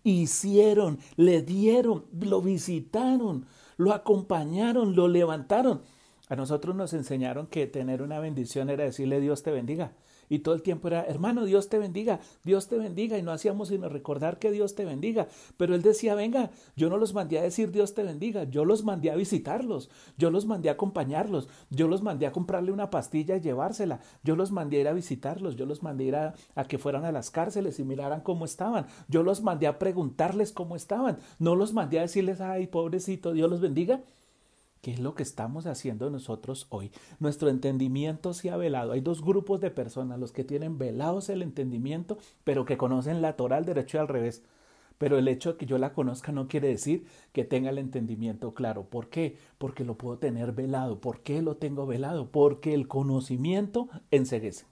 hicieron, 0.02 0.99
le 1.16 1.42
dieron, 1.42 2.04
lo 2.12 2.40
visitaron, 2.40 3.46
lo 3.76 3.92
acompañaron, 3.92 4.94
lo 4.94 5.08
levantaron. 5.08 5.82
A 6.28 6.37
nosotros 6.37 6.75
nos 6.75 6.92
enseñaron 6.92 7.47
que 7.47 7.66
tener 7.66 8.02
una 8.02 8.18
bendición 8.18 8.68
era 8.68 8.85
decirle 8.85 9.21
Dios 9.21 9.42
te 9.42 9.52
bendiga. 9.52 9.92
Y 10.28 10.40
todo 10.40 10.54
el 10.54 10.62
tiempo 10.62 10.88
era, 10.88 11.04
hermano, 11.04 11.45
Dios 11.45 11.68
te 11.68 11.78
bendiga, 11.78 12.21
Dios 12.42 12.68
te 12.68 12.76
bendiga. 12.78 13.16
Y 13.16 13.23
no 13.23 13.30
hacíamos 13.30 13.68
sino 13.68 13.88
recordar 13.88 14.38
que 14.38 14.50
Dios 14.50 14.75
te 14.75 14.85
bendiga. 14.85 15.28
Pero 15.56 15.75
él 15.75 15.83
decía, 15.83 16.14
venga, 16.14 16.50
yo 16.75 16.88
no 16.88 16.97
los 16.97 17.14
mandé 17.14 17.38
a 17.38 17.42
decir 17.42 17.71
Dios 17.71 17.95
te 17.95 18.02
bendiga, 18.02 18.45
yo 18.45 18.64
los 18.64 18.85
mandé 18.85 19.11
a 19.11 19.16
visitarlos, 19.16 19.90
yo 20.16 20.30
los 20.30 20.47
mandé 20.47 20.68
a 20.68 20.73
acompañarlos, 20.73 21.49
yo 21.71 21.88
los 21.88 22.02
mandé 22.02 22.26
a 22.26 22.33
comprarle 22.33 22.73
una 22.73 22.90
pastilla 22.90 23.37
y 23.37 23.40
llevársela, 23.40 24.00
yo 24.25 24.37
los 24.37 24.50
mandé 24.50 24.78
a 24.78 24.80
ir 24.80 24.88
a 24.88 24.92
visitarlos, 24.92 25.56
yo 25.56 25.66
los 25.66 25.83
mandé 25.83 26.04
a 26.04 26.09
ir 26.09 26.16
a, 26.16 26.35
a 26.54 26.64
que 26.64 26.78
fueran 26.78 27.04
a 27.04 27.12
las 27.12 27.30
cárceles 27.30 27.78
y 27.78 27.85
miraran 27.85 28.21
cómo 28.21 28.45
estaban, 28.45 28.87
yo 29.09 29.23
los 29.23 29.42
mandé 29.42 29.66
a 29.66 29.78
preguntarles 29.78 30.52
cómo 30.52 30.76
estaban, 30.76 31.18
no 31.38 31.54
los 31.54 31.73
mandé 31.73 31.99
a 31.99 32.02
decirles, 32.02 32.40
ay, 32.40 32.66
pobrecito, 32.66 33.33
Dios 33.33 33.49
los 33.49 33.61
bendiga. 33.61 34.00
¿Qué 34.80 34.92
es 34.92 35.00
lo 35.00 35.14
que 35.14 35.23
estamos 35.23 35.66
haciendo 35.66 36.11
nosotros 36.11 36.66
hoy? 36.71 36.92
Nuestro 37.18 37.49
entendimiento 37.49 38.35
se 38.35 38.50
ha 38.50 38.56
velado. 38.56 38.92
Hay 38.92 39.00
dos 39.00 39.23
grupos 39.23 39.61
de 39.61 39.71
personas, 39.71 40.21
los 40.21 40.33
que 40.33 40.45
tienen 40.45 40.78
velados 40.78 41.28
el 41.28 41.42
entendimiento, 41.42 42.18
pero 42.45 42.64
que 42.64 42.76
conocen 42.76 43.21
la 43.23 43.37
Torah 43.37 43.56
al 43.56 43.64
derecho 43.64 43.97
y 43.97 44.00
al 44.00 44.09
revés. 44.09 44.42
Pero 44.99 45.18
el 45.18 45.28
hecho 45.28 45.52
de 45.52 45.59
que 45.59 45.66
yo 45.66 45.76
la 45.78 45.92
conozca 45.92 46.33
no 46.33 46.49
quiere 46.49 46.68
decir 46.68 47.06
que 47.33 47.45
tenga 47.45 47.71
el 47.71 47.78
entendimiento 47.78 48.54
claro. 48.54 48.85
¿Por 48.85 49.09
qué? 49.09 49.37
Porque 49.59 49.85
lo 49.85 49.99
puedo 49.99 50.18
tener 50.18 50.52
velado. 50.52 51.00
¿Por 51.00 51.21
qué 51.21 51.42
lo 51.42 51.56
tengo 51.56 51.87
velado? 51.87 52.30
Porque 52.30 52.73
el 52.73 52.88
conocimiento 52.88 53.88
enseguece. 54.11 54.66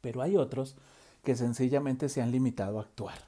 Pero 0.00 0.20
hay 0.20 0.36
otros 0.36 0.76
que 1.24 1.34
sencillamente 1.34 2.08
se 2.08 2.22
han 2.22 2.30
limitado 2.30 2.78
a 2.78 2.82
actuar, 2.82 3.18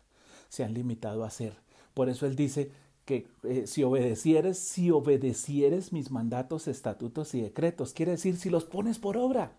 se 0.48 0.62
han 0.62 0.74
limitado 0.74 1.24
a 1.24 1.28
hacer. 1.28 1.56
Por 1.94 2.08
eso 2.08 2.26
él 2.26 2.36
dice, 2.36 2.70
que 3.08 3.26
eh, 3.42 3.66
si 3.66 3.84
obedecieres, 3.84 4.58
si 4.58 4.90
obedecieres 4.90 5.94
mis 5.94 6.10
mandatos, 6.10 6.68
estatutos 6.68 7.34
y 7.34 7.40
decretos, 7.40 7.94
quiere 7.94 8.12
decir 8.12 8.36
si 8.36 8.50
los 8.50 8.66
pones 8.66 8.98
por 8.98 9.16
obra. 9.16 9.52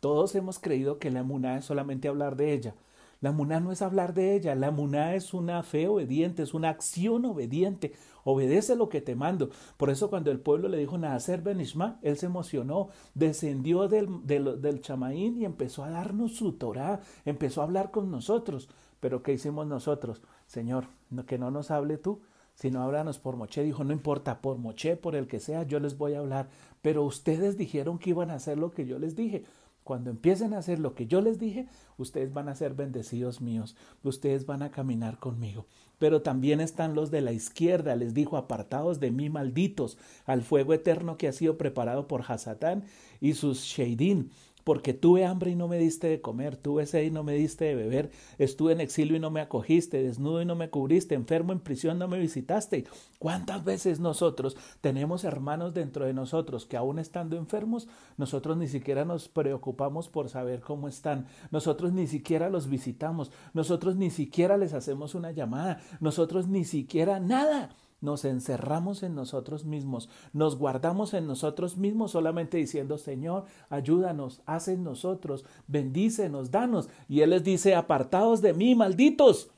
Todos 0.00 0.34
hemos 0.34 0.58
creído 0.58 0.98
que 0.98 1.10
la 1.10 1.22
muná 1.22 1.56
es 1.56 1.64
solamente 1.64 2.08
hablar 2.08 2.36
de 2.36 2.52
ella. 2.52 2.74
La 3.22 3.32
muná 3.32 3.60
no 3.60 3.72
es 3.72 3.80
hablar 3.80 4.12
de 4.12 4.34
ella, 4.34 4.54
la 4.54 4.70
muná 4.70 5.14
es 5.14 5.32
una 5.32 5.62
fe 5.62 5.88
obediente, 5.88 6.42
es 6.42 6.52
una 6.52 6.68
acción 6.68 7.24
obediente. 7.24 7.94
Obedece 8.24 8.76
lo 8.76 8.90
que 8.90 9.00
te 9.00 9.14
mando. 9.14 9.48
Por 9.78 9.88
eso 9.88 10.10
cuando 10.10 10.30
el 10.30 10.40
pueblo 10.40 10.68
le 10.68 10.76
dijo 10.76 10.98
Nacer 10.98 11.40
Benishma, 11.40 11.98
él 12.02 12.18
se 12.18 12.26
emocionó, 12.26 12.90
descendió 13.14 13.88
del, 13.88 14.26
del, 14.26 14.60
del 14.60 14.82
chamaín 14.82 15.40
y 15.40 15.46
empezó 15.46 15.82
a 15.82 15.88
darnos 15.88 16.36
su 16.36 16.52
Torah, 16.52 17.00
empezó 17.24 17.62
a 17.62 17.64
hablar 17.64 17.90
con 17.90 18.10
nosotros. 18.10 18.68
Pero 19.00 19.22
¿qué 19.22 19.32
hicimos 19.32 19.66
nosotros? 19.66 20.20
Señor, 20.46 20.88
que 21.26 21.38
no 21.38 21.50
nos 21.50 21.70
hable 21.70 21.96
tú, 21.96 22.20
sino 22.54 22.82
háblanos 22.82 23.18
por 23.18 23.36
Moché. 23.36 23.62
Dijo, 23.62 23.84
no 23.84 23.92
importa, 23.92 24.40
por 24.40 24.58
Moché, 24.58 24.96
por 24.96 25.16
el 25.16 25.26
que 25.26 25.40
sea, 25.40 25.64
yo 25.64 25.80
les 25.80 25.96
voy 25.96 26.14
a 26.14 26.20
hablar. 26.20 26.48
Pero 26.80 27.04
ustedes 27.04 27.56
dijeron 27.56 27.98
que 27.98 28.10
iban 28.10 28.30
a 28.30 28.34
hacer 28.34 28.58
lo 28.58 28.70
que 28.70 28.86
yo 28.86 28.98
les 28.98 29.16
dije. 29.16 29.44
Cuando 29.84 30.10
empiecen 30.10 30.54
a 30.54 30.58
hacer 30.58 30.78
lo 30.78 30.94
que 30.94 31.06
yo 31.06 31.20
les 31.20 31.40
dije, 31.40 31.66
ustedes 31.98 32.32
van 32.32 32.48
a 32.48 32.54
ser 32.54 32.74
bendecidos 32.74 33.40
míos, 33.40 33.76
ustedes 34.04 34.46
van 34.46 34.62
a 34.62 34.70
caminar 34.70 35.18
conmigo. 35.18 35.66
Pero 35.98 36.22
también 36.22 36.60
están 36.60 36.94
los 36.94 37.10
de 37.10 37.20
la 37.20 37.32
izquierda, 37.32 37.96
les 37.96 38.14
dijo, 38.14 38.36
apartados 38.36 39.00
de 39.00 39.10
mí, 39.10 39.28
malditos, 39.28 39.98
al 40.24 40.42
fuego 40.42 40.72
eterno 40.72 41.16
que 41.16 41.26
ha 41.26 41.32
sido 41.32 41.58
preparado 41.58 42.06
por 42.06 42.22
Hasatán 42.22 42.84
y 43.20 43.34
sus 43.34 43.62
Sheidin 43.62 44.30
porque 44.64 44.94
tuve 44.94 45.24
hambre 45.24 45.50
y 45.50 45.56
no 45.56 45.68
me 45.68 45.78
diste 45.78 46.08
de 46.08 46.20
comer, 46.20 46.56
tuve 46.56 46.86
sed 46.86 47.02
y 47.02 47.10
no 47.10 47.22
me 47.22 47.34
diste 47.34 47.64
de 47.64 47.74
beber, 47.74 48.10
estuve 48.38 48.72
en 48.72 48.80
exilio 48.80 49.16
y 49.16 49.20
no 49.20 49.30
me 49.30 49.40
acogiste, 49.40 50.02
desnudo 50.02 50.42
y 50.42 50.44
no 50.44 50.54
me 50.54 50.70
cubriste, 50.70 51.14
enfermo 51.14 51.52
en 51.52 51.60
prisión 51.60 51.98
no 51.98 52.08
me 52.08 52.18
visitaste. 52.18 52.84
¿Cuántas 53.18 53.64
veces 53.64 54.00
nosotros 54.00 54.56
tenemos 54.80 55.24
hermanos 55.24 55.74
dentro 55.74 56.04
de 56.04 56.14
nosotros 56.14 56.66
que 56.66 56.76
aún 56.76 56.98
estando 56.98 57.36
enfermos, 57.36 57.88
nosotros 58.16 58.56
ni 58.56 58.68
siquiera 58.68 59.04
nos 59.04 59.28
preocupamos 59.28 60.08
por 60.08 60.28
saber 60.28 60.60
cómo 60.60 60.88
están, 60.88 61.26
nosotros 61.50 61.92
ni 61.92 62.06
siquiera 62.06 62.50
los 62.50 62.68
visitamos, 62.68 63.30
nosotros 63.54 63.96
ni 63.96 64.10
siquiera 64.10 64.56
les 64.56 64.74
hacemos 64.74 65.14
una 65.14 65.32
llamada, 65.32 65.80
nosotros 66.00 66.48
ni 66.48 66.64
siquiera 66.64 67.20
nada? 67.20 67.70
Nos 68.02 68.26
encerramos 68.26 69.02
en 69.02 69.14
nosotros 69.14 69.64
mismos, 69.64 70.10
nos 70.34 70.58
guardamos 70.58 71.14
en 71.14 71.26
nosotros 71.26 71.78
mismos 71.78 72.10
solamente 72.10 72.58
diciendo, 72.58 72.98
Señor, 72.98 73.44
ayúdanos, 73.70 74.42
haz 74.44 74.68
en 74.68 74.84
nosotros, 74.84 75.46
bendícenos, 75.66 76.50
danos. 76.50 76.90
Y 77.08 77.20
Él 77.20 77.30
les 77.30 77.44
dice, 77.44 77.74
apartados 77.74 78.42
de 78.42 78.52
mí, 78.52 78.74
malditos 78.74 79.50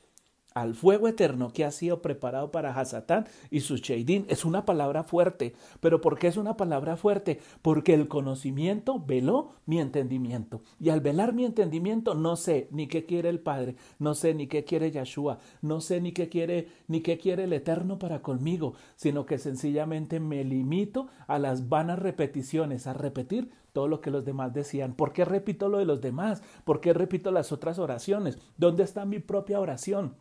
al 0.55 0.73
fuego 0.73 1.09
eterno 1.09 1.51
que 1.51 1.65
ha 1.65 1.71
sido 1.71 2.01
preparado 2.01 2.49
para 2.49 2.73
Hasatán 2.73 3.27
y 3.51 3.59
su 3.59 3.75
Sheidín. 3.75 4.25
Es 4.29 4.45
una 4.45 4.65
palabra 4.65 5.03
fuerte. 5.03 5.53
¿Pero 5.81 5.99
por 5.99 6.17
qué 6.17 6.27
es 6.27 6.37
una 6.37 6.55
palabra 6.55 6.95
fuerte? 6.95 7.41
Porque 7.61 7.93
el 7.93 8.07
conocimiento 8.07 9.03
veló 9.05 9.51
mi 9.65 9.79
entendimiento. 9.79 10.61
Y 10.79 10.89
al 10.89 11.01
velar 11.01 11.33
mi 11.33 11.43
entendimiento 11.43 12.15
no 12.15 12.37
sé 12.37 12.69
ni 12.71 12.87
qué 12.87 13.05
quiere 13.05 13.29
el 13.29 13.41
Padre, 13.41 13.75
no 13.99 14.15
sé 14.15 14.33
ni 14.33 14.47
qué 14.47 14.63
quiere 14.63 14.91
Yahshua, 14.91 15.39
no 15.61 15.81
sé 15.81 15.99
ni 15.99 16.13
qué 16.13 16.29
quiere 16.29 16.69
ni 16.87 17.01
qué 17.01 17.17
quiere 17.17 17.43
el 17.43 17.53
Eterno 17.53 17.99
para 17.99 18.21
conmigo, 18.21 18.75
sino 18.95 19.25
que 19.25 19.37
sencillamente 19.37 20.21
me 20.21 20.45
limito 20.45 21.07
a 21.27 21.37
las 21.37 21.67
vanas 21.67 21.99
repeticiones, 21.99 22.87
a 22.87 22.93
repetir 22.93 23.51
todo 23.73 23.89
lo 23.89 23.99
que 23.99 24.09
los 24.09 24.23
demás 24.23 24.53
decían. 24.53 24.93
¿Por 24.93 25.11
qué 25.11 25.25
repito 25.25 25.67
lo 25.67 25.79
de 25.79 25.85
los 25.85 25.99
demás? 25.99 26.41
¿Por 26.63 26.79
qué 26.79 26.93
repito 26.93 27.29
las 27.31 27.51
otras 27.51 27.77
oraciones? 27.77 28.37
¿Dónde 28.55 28.83
está 28.83 29.03
mi 29.03 29.19
propia 29.19 29.59
oración? 29.59 30.15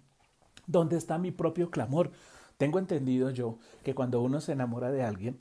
¿Dónde 0.66 0.96
está 0.96 1.18
mi 1.18 1.30
propio 1.30 1.70
clamor? 1.70 2.10
Tengo 2.56 2.78
entendido 2.78 3.30
yo 3.30 3.58
que 3.82 3.94
cuando 3.94 4.22
uno 4.22 4.40
se 4.40 4.52
enamora 4.52 4.90
de 4.90 5.02
alguien, 5.02 5.38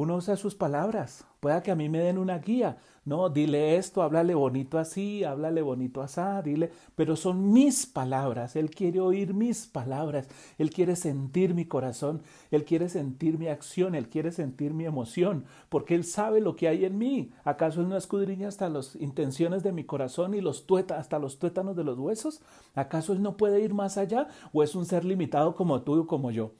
uno 0.00 0.16
usa 0.16 0.36
sus 0.36 0.54
palabras. 0.54 1.26
Pueda 1.40 1.62
que 1.62 1.70
a 1.70 1.76
mí 1.76 1.90
me 1.90 1.98
den 1.98 2.16
una 2.16 2.38
guía. 2.38 2.78
No, 3.04 3.28
dile 3.28 3.76
esto, 3.76 4.02
háblale 4.02 4.34
bonito 4.34 4.78
así, 4.78 5.24
háblale 5.24 5.60
bonito 5.60 6.00
así, 6.00 6.20
dile. 6.42 6.70
Pero 6.96 7.16
son 7.16 7.52
mis 7.52 7.84
palabras. 7.84 8.56
Él 8.56 8.70
quiere 8.70 9.00
oír 9.00 9.34
mis 9.34 9.66
palabras. 9.66 10.28
Él 10.56 10.70
quiere 10.70 10.96
sentir 10.96 11.54
mi 11.54 11.66
corazón. 11.66 12.22
Él 12.50 12.64
quiere 12.64 12.88
sentir 12.88 13.38
mi 13.38 13.48
acción. 13.48 13.94
Él 13.94 14.08
quiere 14.08 14.32
sentir 14.32 14.72
mi 14.72 14.86
emoción. 14.86 15.44
Porque 15.68 15.94
Él 15.94 16.04
sabe 16.04 16.40
lo 16.40 16.56
que 16.56 16.68
hay 16.68 16.86
en 16.86 16.96
mí. 16.96 17.30
¿Acaso 17.44 17.82
Él 17.82 17.90
no 17.90 17.96
escudriña 17.98 18.48
hasta 18.48 18.70
las 18.70 18.96
intenciones 18.96 19.62
de 19.62 19.72
mi 19.72 19.84
corazón 19.84 20.32
y 20.34 20.40
los 20.40 20.64
hasta 20.96 21.18
los 21.18 21.38
tuétanos 21.38 21.76
de 21.76 21.84
los 21.84 21.98
huesos? 21.98 22.40
¿Acaso 22.74 23.12
Él 23.12 23.22
no 23.22 23.36
puede 23.36 23.60
ir 23.60 23.74
más 23.74 23.98
allá? 23.98 24.28
¿O 24.52 24.62
es 24.62 24.74
un 24.74 24.86
ser 24.86 25.04
limitado 25.04 25.54
como 25.54 25.82
tú 25.82 26.00
o 26.00 26.06
como 26.06 26.30
yo? 26.30 26.52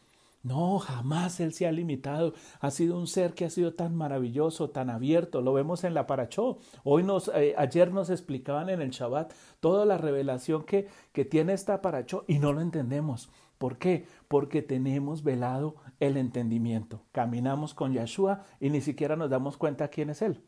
No, 0.42 0.78
jamás 0.78 1.38
Él 1.40 1.52
se 1.52 1.66
ha 1.66 1.72
limitado. 1.72 2.32
Ha 2.60 2.70
sido 2.70 2.98
un 2.98 3.06
ser 3.06 3.34
que 3.34 3.44
ha 3.44 3.50
sido 3.50 3.74
tan 3.74 3.94
maravilloso, 3.94 4.70
tan 4.70 4.88
abierto. 4.88 5.42
Lo 5.42 5.52
vemos 5.52 5.84
en 5.84 5.92
la 5.92 6.06
Parachó. 6.06 6.58
Hoy 6.82 7.02
nos, 7.02 7.28
eh, 7.34 7.54
ayer 7.58 7.92
nos 7.92 8.08
explicaban 8.08 8.70
en 8.70 8.80
el 8.80 8.90
Shabbat 8.90 9.32
toda 9.60 9.84
la 9.84 9.98
revelación 9.98 10.64
que, 10.64 10.88
que 11.12 11.24
tiene 11.24 11.52
esta 11.52 11.82
Parachó 11.82 12.24
y 12.26 12.38
no 12.38 12.52
lo 12.52 12.62
entendemos. 12.62 13.30
¿Por 13.58 13.76
qué? 13.76 14.06
Porque 14.28 14.62
tenemos 14.62 15.22
velado 15.22 15.76
el 16.00 16.16
entendimiento. 16.16 17.02
Caminamos 17.12 17.74
con 17.74 17.92
Yeshua 17.92 18.44
y 18.58 18.70
ni 18.70 18.80
siquiera 18.80 19.16
nos 19.16 19.28
damos 19.28 19.58
cuenta 19.58 19.88
quién 19.88 20.08
es 20.08 20.22
Él. 20.22 20.42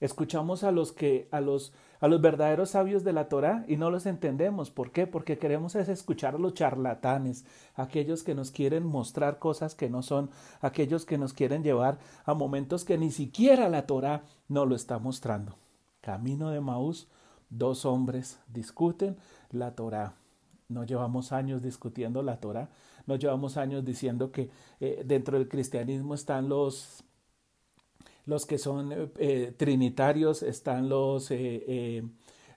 Escuchamos 0.00 0.64
a 0.64 0.70
los 0.70 0.92
que 0.92 1.28
a 1.30 1.40
los 1.40 1.72
a 2.00 2.08
los 2.08 2.20
verdaderos 2.20 2.70
sabios 2.70 3.04
de 3.04 3.12
la 3.12 3.28
Torá 3.28 3.64
y 3.66 3.76
no 3.76 3.90
los 3.90 4.06
entendemos. 4.06 4.70
¿Por 4.70 4.92
qué? 4.92 5.06
Porque 5.06 5.38
queremos 5.38 5.74
es 5.74 5.88
escuchar 5.88 6.36
a 6.36 6.38
los 6.38 6.54
charlatanes, 6.54 7.44
aquellos 7.74 8.22
que 8.22 8.34
nos 8.34 8.50
quieren 8.50 8.84
mostrar 8.84 9.38
cosas 9.38 9.74
que 9.74 9.90
no 9.90 10.02
son, 10.02 10.30
aquellos 10.60 11.04
que 11.04 11.18
nos 11.18 11.32
quieren 11.32 11.62
llevar 11.62 11.98
a 12.24 12.34
momentos 12.34 12.84
que 12.84 12.98
ni 12.98 13.10
siquiera 13.10 13.68
la 13.68 13.86
Torá 13.86 14.22
nos 14.48 14.68
lo 14.68 14.76
está 14.76 14.98
mostrando. 14.98 15.56
Camino 16.00 16.50
de 16.50 16.60
Maús, 16.60 17.08
dos 17.50 17.84
hombres 17.84 18.38
discuten 18.48 19.16
la 19.50 19.74
Torá. 19.74 20.14
No 20.68 20.84
llevamos 20.84 21.32
años 21.32 21.62
discutiendo 21.62 22.22
la 22.22 22.40
Torah, 22.40 22.68
no 23.06 23.16
llevamos 23.16 23.56
años 23.56 23.86
diciendo 23.86 24.30
que 24.30 24.50
eh, 24.80 25.02
dentro 25.04 25.38
del 25.38 25.48
cristianismo 25.48 26.14
están 26.14 26.50
los, 26.50 27.04
los 28.28 28.46
que 28.46 28.58
son 28.58 29.10
eh, 29.16 29.52
trinitarios, 29.56 30.42
están 30.42 30.88
los 30.88 31.32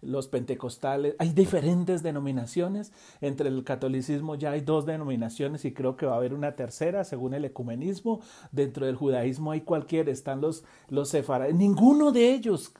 los 0.01 0.27
pentecostales, 0.27 1.15
hay 1.19 1.29
diferentes 1.29 2.03
denominaciones, 2.03 2.91
entre 3.21 3.49
el 3.49 3.63
catolicismo 3.63 4.35
ya 4.35 4.51
hay 4.51 4.61
dos 4.61 4.85
denominaciones 4.85 5.63
y 5.63 5.73
creo 5.73 5.95
que 5.95 6.07
va 6.07 6.13
a 6.13 6.17
haber 6.17 6.33
una 6.33 6.55
tercera 6.55 7.03
según 7.03 7.33
el 7.33 7.45
ecumenismo, 7.45 8.21
dentro 8.51 8.85
del 8.85 8.95
judaísmo 8.95 9.51
hay 9.51 9.61
cualquiera, 9.61 10.11
están 10.11 10.41
los, 10.41 10.63
los 10.89 11.15
ninguno 11.53 12.11
de 12.11 12.33
ellos 12.33 12.73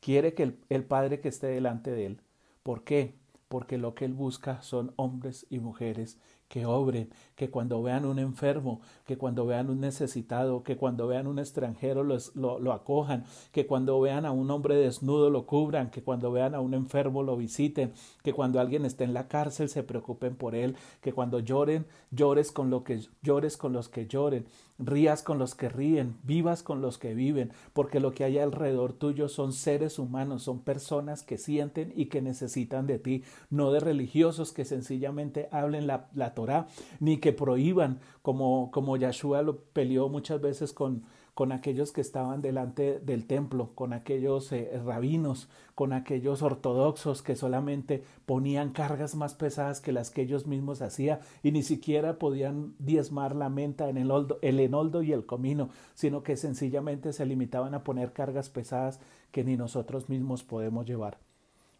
quiere 0.00 0.34
que 0.34 0.44
el, 0.44 0.58
el 0.68 0.84
Padre 0.84 1.20
que 1.20 1.28
esté 1.28 1.48
delante 1.48 1.90
de 1.90 2.06
él. 2.06 2.20
¿Por 2.62 2.84
qué? 2.84 3.14
Porque 3.48 3.78
lo 3.78 3.94
que 3.94 4.04
él 4.04 4.14
busca 4.14 4.62
son 4.62 4.92
hombres 4.96 5.46
y 5.50 5.58
mujeres 5.58 6.18
que 6.50 6.66
obren, 6.66 7.08
que 7.36 7.48
cuando 7.48 7.80
vean 7.80 8.04
un 8.04 8.18
enfermo, 8.18 8.80
que 9.06 9.16
cuando 9.16 9.46
vean 9.46 9.70
un 9.70 9.80
necesitado, 9.80 10.64
que 10.64 10.76
cuando 10.76 11.06
vean 11.06 11.28
un 11.28 11.38
extranjero 11.38 12.02
lo, 12.02 12.18
lo, 12.34 12.72
acojan, 12.72 13.24
que 13.52 13.68
cuando 13.68 14.00
vean 14.00 14.26
a 14.26 14.32
un 14.32 14.50
hombre 14.50 14.74
desnudo 14.74 15.30
lo 15.30 15.46
cubran, 15.46 15.92
que 15.92 16.02
cuando 16.02 16.32
vean 16.32 16.56
a 16.56 16.60
un 16.60 16.74
enfermo 16.74 17.22
lo 17.22 17.36
visiten, 17.36 17.92
que 18.24 18.32
cuando 18.32 18.58
alguien 18.58 18.84
esté 18.84 19.04
en 19.04 19.14
la 19.14 19.28
cárcel 19.28 19.68
se 19.68 19.84
preocupen 19.84 20.34
por 20.34 20.56
él, 20.56 20.74
que 21.00 21.12
cuando 21.12 21.38
lloren, 21.38 21.86
llores 22.10 22.50
con 22.50 22.68
lo 22.68 22.82
que 22.82 23.00
llores 23.22 23.56
con 23.56 23.72
los 23.72 23.88
que 23.88 24.08
lloren, 24.08 24.44
rías 24.84 25.22
con 25.22 25.38
los 25.38 25.54
que 25.54 25.68
ríen, 25.68 26.16
vivas 26.22 26.62
con 26.62 26.80
los 26.80 26.98
que 26.98 27.14
viven, 27.14 27.52
porque 27.72 28.00
lo 28.00 28.12
que 28.12 28.24
hay 28.24 28.38
alrededor 28.38 28.92
tuyo 28.92 29.28
son 29.28 29.52
seres 29.52 29.98
humanos, 29.98 30.42
son 30.42 30.60
personas 30.60 31.22
que 31.22 31.38
sienten 31.38 31.92
y 31.94 32.06
que 32.06 32.22
necesitan 32.22 32.86
de 32.86 32.98
ti, 32.98 33.24
no 33.50 33.70
de 33.72 33.80
religiosos 33.80 34.52
que 34.52 34.64
sencillamente 34.64 35.48
hablen 35.52 35.86
la, 35.86 36.08
la 36.14 36.34
Torah, 36.34 36.66
ni 36.98 37.18
que 37.18 37.32
prohíban, 37.32 38.00
como, 38.22 38.70
como 38.70 38.96
Yahshua 38.96 39.42
lo 39.42 39.58
peleó 39.58 40.08
muchas 40.08 40.40
veces 40.40 40.72
con, 40.72 41.04
con 41.40 41.52
aquellos 41.52 41.90
que 41.90 42.02
estaban 42.02 42.42
delante 42.42 43.00
del 43.00 43.26
templo, 43.26 43.70
con 43.74 43.94
aquellos 43.94 44.52
eh, 44.52 44.78
rabinos, 44.84 45.48
con 45.74 45.94
aquellos 45.94 46.42
ortodoxos 46.42 47.22
que 47.22 47.34
solamente 47.34 48.04
ponían 48.26 48.72
cargas 48.72 49.14
más 49.14 49.32
pesadas 49.32 49.80
que 49.80 49.90
las 49.90 50.10
que 50.10 50.20
ellos 50.20 50.46
mismos 50.46 50.82
hacían 50.82 51.20
y 51.42 51.52
ni 51.52 51.62
siquiera 51.62 52.18
podían 52.18 52.74
diezmar 52.78 53.34
la 53.34 53.48
menta 53.48 53.88
en 53.88 53.96
el, 53.96 54.12
el 54.42 54.60
enoldo 54.60 55.02
y 55.02 55.12
el 55.12 55.24
comino, 55.24 55.70
sino 55.94 56.22
que 56.22 56.36
sencillamente 56.36 57.14
se 57.14 57.24
limitaban 57.24 57.72
a 57.72 57.84
poner 57.84 58.12
cargas 58.12 58.50
pesadas 58.50 59.00
que 59.30 59.42
ni 59.42 59.56
nosotros 59.56 60.10
mismos 60.10 60.42
podemos 60.42 60.84
llevar. 60.84 61.16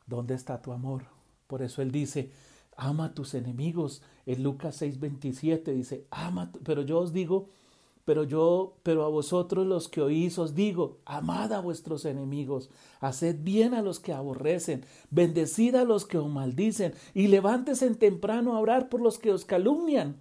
¿Dónde 0.07 0.37
está 0.37 0.63
tu 0.63 0.73
amor? 0.73 1.03
Por 1.49 1.61
eso 1.61 1.83
él 1.83 1.93
dice, 1.93 2.31
ama 2.79 3.05
a 3.05 3.15
tus 3.15 3.35
enemigos. 3.35 4.01
En 4.25 4.43
Lucas 4.43 4.81
6:27 4.81 5.65
dice, 5.75 6.07
ama, 6.11 6.51
pero 6.65 6.81
yo 6.81 6.99
os 6.99 7.13
digo, 7.13 7.51
pero 8.05 8.25
yo, 8.25 8.75
pero 8.83 9.05
a 9.05 9.09
vosotros 9.09 9.67
los 9.67 9.89
que 9.89 10.01
oís 10.01 10.39
os 10.39 10.55
digo, 10.55 10.99
amad 11.05 11.53
a 11.53 11.61
vuestros 11.61 12.05
enemigos, 12.05 12.71
haced 13.01 13.37
bien 13.41 13.75
a 13.75 13.83
los 13.83 14.01
que 14.01 14.13
aborrecen, 14.13 14.85
bendecid 15.11 15.75
a 15.75 15.85
los 15.85 16.07
que 16.07 16.19
os 16.19 16.29
maldicen, 16.29 16.95
y 17.15 17.29
levántese 17.29 17.87
en 17.87 17.97
temprano 17.97 18.55
a 18.55 18.61
orar 18.61 18.89
por 18.89 19.01
los 19.01 19.19
que 19.19 19.33
os 19.33 19.45
calumnian. 19.45 20.21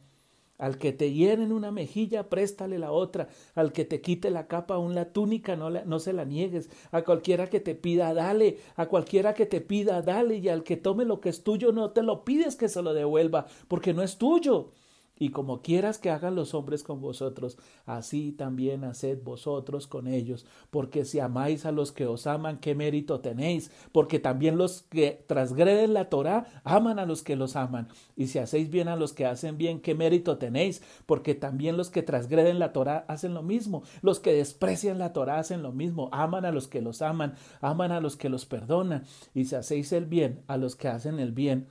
Al 0.60 0.78
que 0.78 0.92
te 0.92 1.14
hieren 1.14 1.54
una 1.54 1.72
mejilla, 1.72 2.28
préstale 2.28 2.80
la 2.80 2.92
otra. 2.92 3.30
Al 3.56 3.72
que 3.72 3.86
te 3.86 4.02
quite 4.02 4.30
la 4.30 4.48
capa, 4.48 4.74
aún 4.74 4.94
la 4.94 5.14
túnica, 5.14 5.56
no, 5.56 5.70
no 5.70 6.00
se 6.00 6.12
la 6.12 6.26
niegues. 6.26 6.70
A 6.92 7.04
cualquiera 7.04 7.50
que 7.50 7.62
te 7.62 7.76
pida, 7.76 8.14
dale. 8.14 8.58
A 8.76 8.88
cualquiera 8.88 9.34
que 9.34 9.46
te 9.46 9.62
pida, 9.62 10.02
dale. 10.02 10.36
Y 10.36 10.50
al 10.50 10.64
que 10.66 10.76
tome 10.76 11.06
lo 11.06 11.22
que 11.22 11.30
es 11.30 11.46
tuyo, 11.46 11.72
no 11.72 11.92
te 11.92 12.04
lo 12.04 12.26
pides 12.26 12.58
que 12.58 12.68
se 12.68 12.82
lo 12.82 12.94
devuelva, 12.94 13.46
porque 13.70 13.94
no 13.94 14.04
es 14.04 14.18
tuyo 14.18 14.72
y 15.20 15.30
como 15.30 15.62
quieras 15.62 15.98
que 15.98 16.10
hagan 16.10 16.34
los 16.34 16.54
hombres 16.54 16.82
con 16.82 17.02
vosotros, 17.02 17.58
así 17.86 18.32
también 18.32 18.86
haced 18.86 19.22
vosotros 19.22 19.86
con 19.86 20.08
ellos, 20.08 20.46
porque 20.72 21.04
si 21.04 21.20
amáis 21.20 21.66
a 21.66 21.74
los 21.74 21.92
que 21.92 22.08
os 22.08 22.26
aman, 22.26 22.58
¿qué 22.60 22.74
mérito 22.74 23.20
tenéis? 23.20 23.70
Porque 23.92 24.20
también 24.20 24.58
los 24.58 24.84
que 24.84 25.24
transgreden 25.28 25.94
la 25.94 26.10
Torá 26.10 26.62
aman 26.64 27.00
a 27.00 27.06
los 27.06 27.22
que 27.22 27.36
los 27.36 27.58
aman, 27.58 27.90
y 28.16 28.28
si 28.28 28.40
hacéis 28.40 28.70
bien 28.70 28.88
a 28.88 28.96
los 28.96 29.12
que 29.14 29.26
hacen 29.26 29.58
bien, 29.58 29.82
¿qué 29.82 29.94
mérito 29.94 30.38
tenéis? 30.38 30.82
Porque 31.06 31.36
también 31.36 31.76
los 31.76 31.90
que 31.90 32.02
transgreden 32.02 32.58
la 32.58 32.72
Torá 32.72 33.06
hacen 33.10 33.34
lo 33.34 33.44
mismo, 33.44 33.84
los 34.02 34.20
que 34.22 34.32
desprecian 34.32 34.98
la 34.98 35.12
Torá 35.12 35.40
hacen 35.40 35.62
lo 35.62 35.74
mismo, 35.74 36.10
aman 36.14 36.46
a 36.46 36.52
los 36.52 36.70
que 36.70 36.82
los 36.82 37.02
aman, 37.02 37.36
aman 37.60 37.92
a 37.92 38.00
los 38.00 38.16
que 38.16 38.30
los 38.30 38.46
perdonan, 38.46 39.04
y 39.34 39.46
si 39.46 39.56
hacéis 39.56 39.92
el 39.92 40.06
bien 40.06 40.44
a 40.48 40.56
los 40.56 40.78
que 40.78 40.88
hacen 40.88 41.20
el 41.20 41.34
bien, 41.34 41.68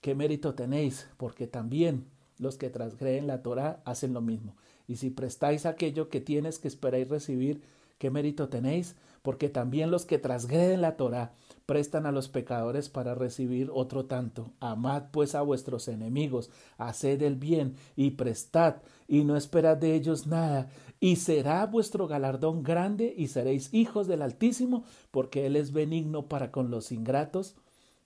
¿qué 0.00 0.14
mérito 0.14 0.54
tenéis? 0.54 1.08
Porque 1.16 1.48
también 1.48 2.06
los 2.42 2.56
que 2.56 2.70
transgreden 2.70 3.26
la 3.26 3.42
Torah 3.42 3.80
hacen 3.84 4.12
lo 4.12 4.20
mismo. 4.20 4.56
Y 4.86 4.96
si 4.96 5.10
prestáis 5.10 5.64
aquello 5.64 6.08
que 6.08 6.20
tienes 6.20 6.58
que 6.58 6.68
esperar 6.68 7.00
y 7.00 7.04
recibir, 7.04 7.62
¿qué 7.98 8.10
mérito 8.10 8.48
tenéis? 8.48 8.96
Porque 9.22 9.48
también 9.48 9.90
los 9.90 10.04
que 10.04 10.18
transgreden 10.18 10.80
la 10.80 10.96
Torah 10.96 11.32
prestan 11.66 12.06
a 12.06 12.12
los 12.12 12.28
pecadores 12.28 12.88
para 12.88 13.14
recibir 13.14 13.70
otro 13.72 14.06
tanto. 14.06 14.50
Amad 14.58 15.04
pues 15.12 15.34
a 15.34 15.42
vuestros 15.42 15.86
enemigos, 15.86 16.50
haced 16.76 17.22
el 17.22 17.36
bien 17.36 17.76
y 17.94 18.10
prestad, 18.10 18.76
y 19.06 19.24
no 19.24 19.36
esperad 19.36 19.76
de 19.76 19.94
ellos 19.94 20.26
nada, 20.26 20.68
y 20.98 21.16
será 21.16 21.64
vuestro 21.66 22.08
galardón 22.08 22.62
grande, 22.62 23.14
y 23.16 23.28
seréis 23.28 23.72
hijos 23.72 24.08
del 24.08 24.22
Altísimo, 24.22 24.84
porque 25.12 25.46
Él 25.46 25.56
es 25.56 25.72
benigno 25.72 26.26
para 26.26 26.50
con 26.50 26.70
los 26.70 26.90
ingratos, 26.90 27.54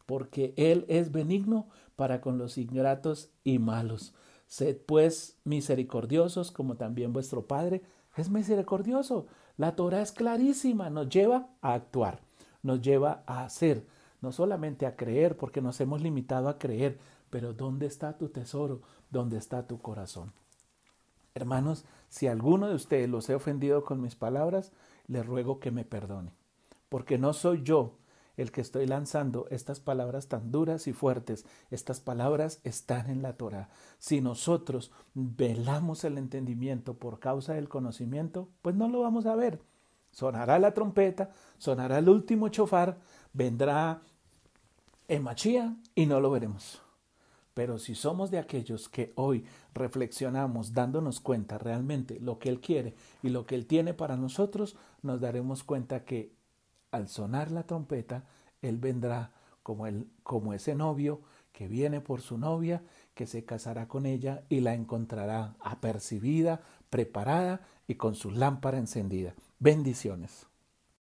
porque 0.06 0.54
Él 0.56 0.84
es 0.88 1.12
benigno 1.12 1.68
para 1.96 2.20
con 2.20 2.38
los 2.38 2.58
ingratos 2.58 3.30
y 3.44 3.58
malos. 3.58 4.14
Sed 4.46 4.78
pues 4.86 5.36
misericordiosos 5.44 6.52
como 6.52 6.76
también 6.76 7.12
vuestro 7.12 7.46
Padre 7.46 7.82
es 8.16 8.30
misericordioso. 8.30 9.26
La 9.56 9.74
Torah 9.74 10.02
es 10.02 10.12
clarísima, 10.12 10.90
nos 10.90 11.08
lleva 11.08 11.48
a 11.60 11.74
actuar, 11.74 12.20
nos 12.62 12.80
lleva 12.80 13.24
a 13.26 13.44
hacer, 13.44 13.86
no 14.20 14.32
solamente 14.32 14.86
a 14.86 14.96
creer, 14.96 15.36
porque 15.36 15.60
nos 15.60 15.80
hemos 15.80 16.02
limitado 16.02 16.48
a 16.48 16.58
creer, 16.58 16.98
pero 17.30 17.52
¿dónde 17.52 17.86
está 17.86 18.16
tu 18.16 18.28
tesoro? 18.28 18.82
¿Dónde 19.10 19.38
está 19.38 19.66
tu 19.66 19.78
corazón? 19.80 20.32
Hermanos, 21.34 21.84
si 22.08 22.28
alguno 22.28 22.68
de 22.68 22.74
ustedes 22.74 23.08
los 23.08 23.28
he 23.28 23.34
ofendido 23.34 23.84
con 23.84 24.00
mis 24.00 24.14
palabras, 24.14 24.72
les 25.06 25.26
ruego 25.26 25.58
que 25.58 25.70
me 25.70 25.84
perdone, 25.84 26.32
porque 26.88 27.18
no 27.18 27.32
soy 27.32 27.62
yo 27.62 27.98
el 28.36 28.52
que 28.52 28.60
estoy 28.60 28.86
lanzando 28.86 29.46
estas 29.50 29.80
palabras 29.80 30.28
tan 30.28 30.52
duras 30.52 30.86
y 30.86 30.92
fuertes. 30.92 31.46
Estas 31.70 32.00
palabras 32.00 32.60
están 32.64 33.10
en 33.10 33.22
la 33.22 33.34
Torah. 33.34 33.68
Si 33.98 34.20
nosotros 34.20 34.92
velamos 35.14 36.04
el 36.04 36.18
entendimiento 36.18 36.94
por 36.94 37.18
causa 37.18 37.54
del 37.54 37.68
conocimiento, 37.68 38.48
pues 38.62 38.74
no 38.74 38.88
lo 38.88 39.00
vamos 39.00 39.26
a 39.26 39.34
ver. 39.34 39.60
Sonará 40.10 40.58
la 40.58 40.72
trompeta, 40.72 41.30
sonará 41.58 41.98
el 41.98 42.08
último 42.08 42.48
chofar, 42.48 42.98
vendrá 43.32 44.00
el 45.08 45.22
machía 45.22 45.76
y 45.94 46.06
no 46.06 46.20
lo 46.20 46.30
veremos. 46.30 46.82
Pero 47.56 47.78
si 47.78 47.94
somos 47.94 48.30
de 48.30 48.38
aquellos 48.38 48.90
que 48.90 49.14
hoy 49.14 49.46
reflexionamos 49.72 50.74
dándonos 50.74 51.20
cuenta 51.20 51.56
realmente 51.56 52.20
lo 52.20 52.38
que 52.38 52.50
Él 52.50 52.60
quiere 52.60 52.94
y 53.22 53.30
lo 53.30 53.46
que 53.46 53.54
Él 53.54 53.64
tiene 53.64 53.94
para 53.94 54.18
nosotros, 54.18 54.76
nos 55.00 55.22
daremos 55.22 55.64
cuenta 55.64 56.04
que 56.04 56.35
al 56.90 57.08
sonar 57.08 57.50
la 57.50 57.64
trompeta, 57.64 58.24
él 58.62 58.78
vendrá 58.78 59.32
como, 59.62 59.86
el, 59.86 60.08
como 60.22 60.54
ese 60.54 60.74
novio 60.74 61.20
que 61.52 61.68
viene 61.68 62.00
por 62.00 62.20
su 62.20 62.38
novia, 62.38 62.82
que 63.14 63.26
se 63.26 63.44
casará 63.44 63.88
con 63.88 64.04
ella 64.04 64.44
y 64.48 64.60
la 64.60 64.74
encontrará 64.74 65.56
apercibida, 65.60 66.60
preparada 66.90 67.62
y 67.86 67.94
con 67.94 68.14
su 68.14 68.30
lámpara 68.30 68.78
encendida. 68.78 69.34
Bendiciones. 69.58 70.46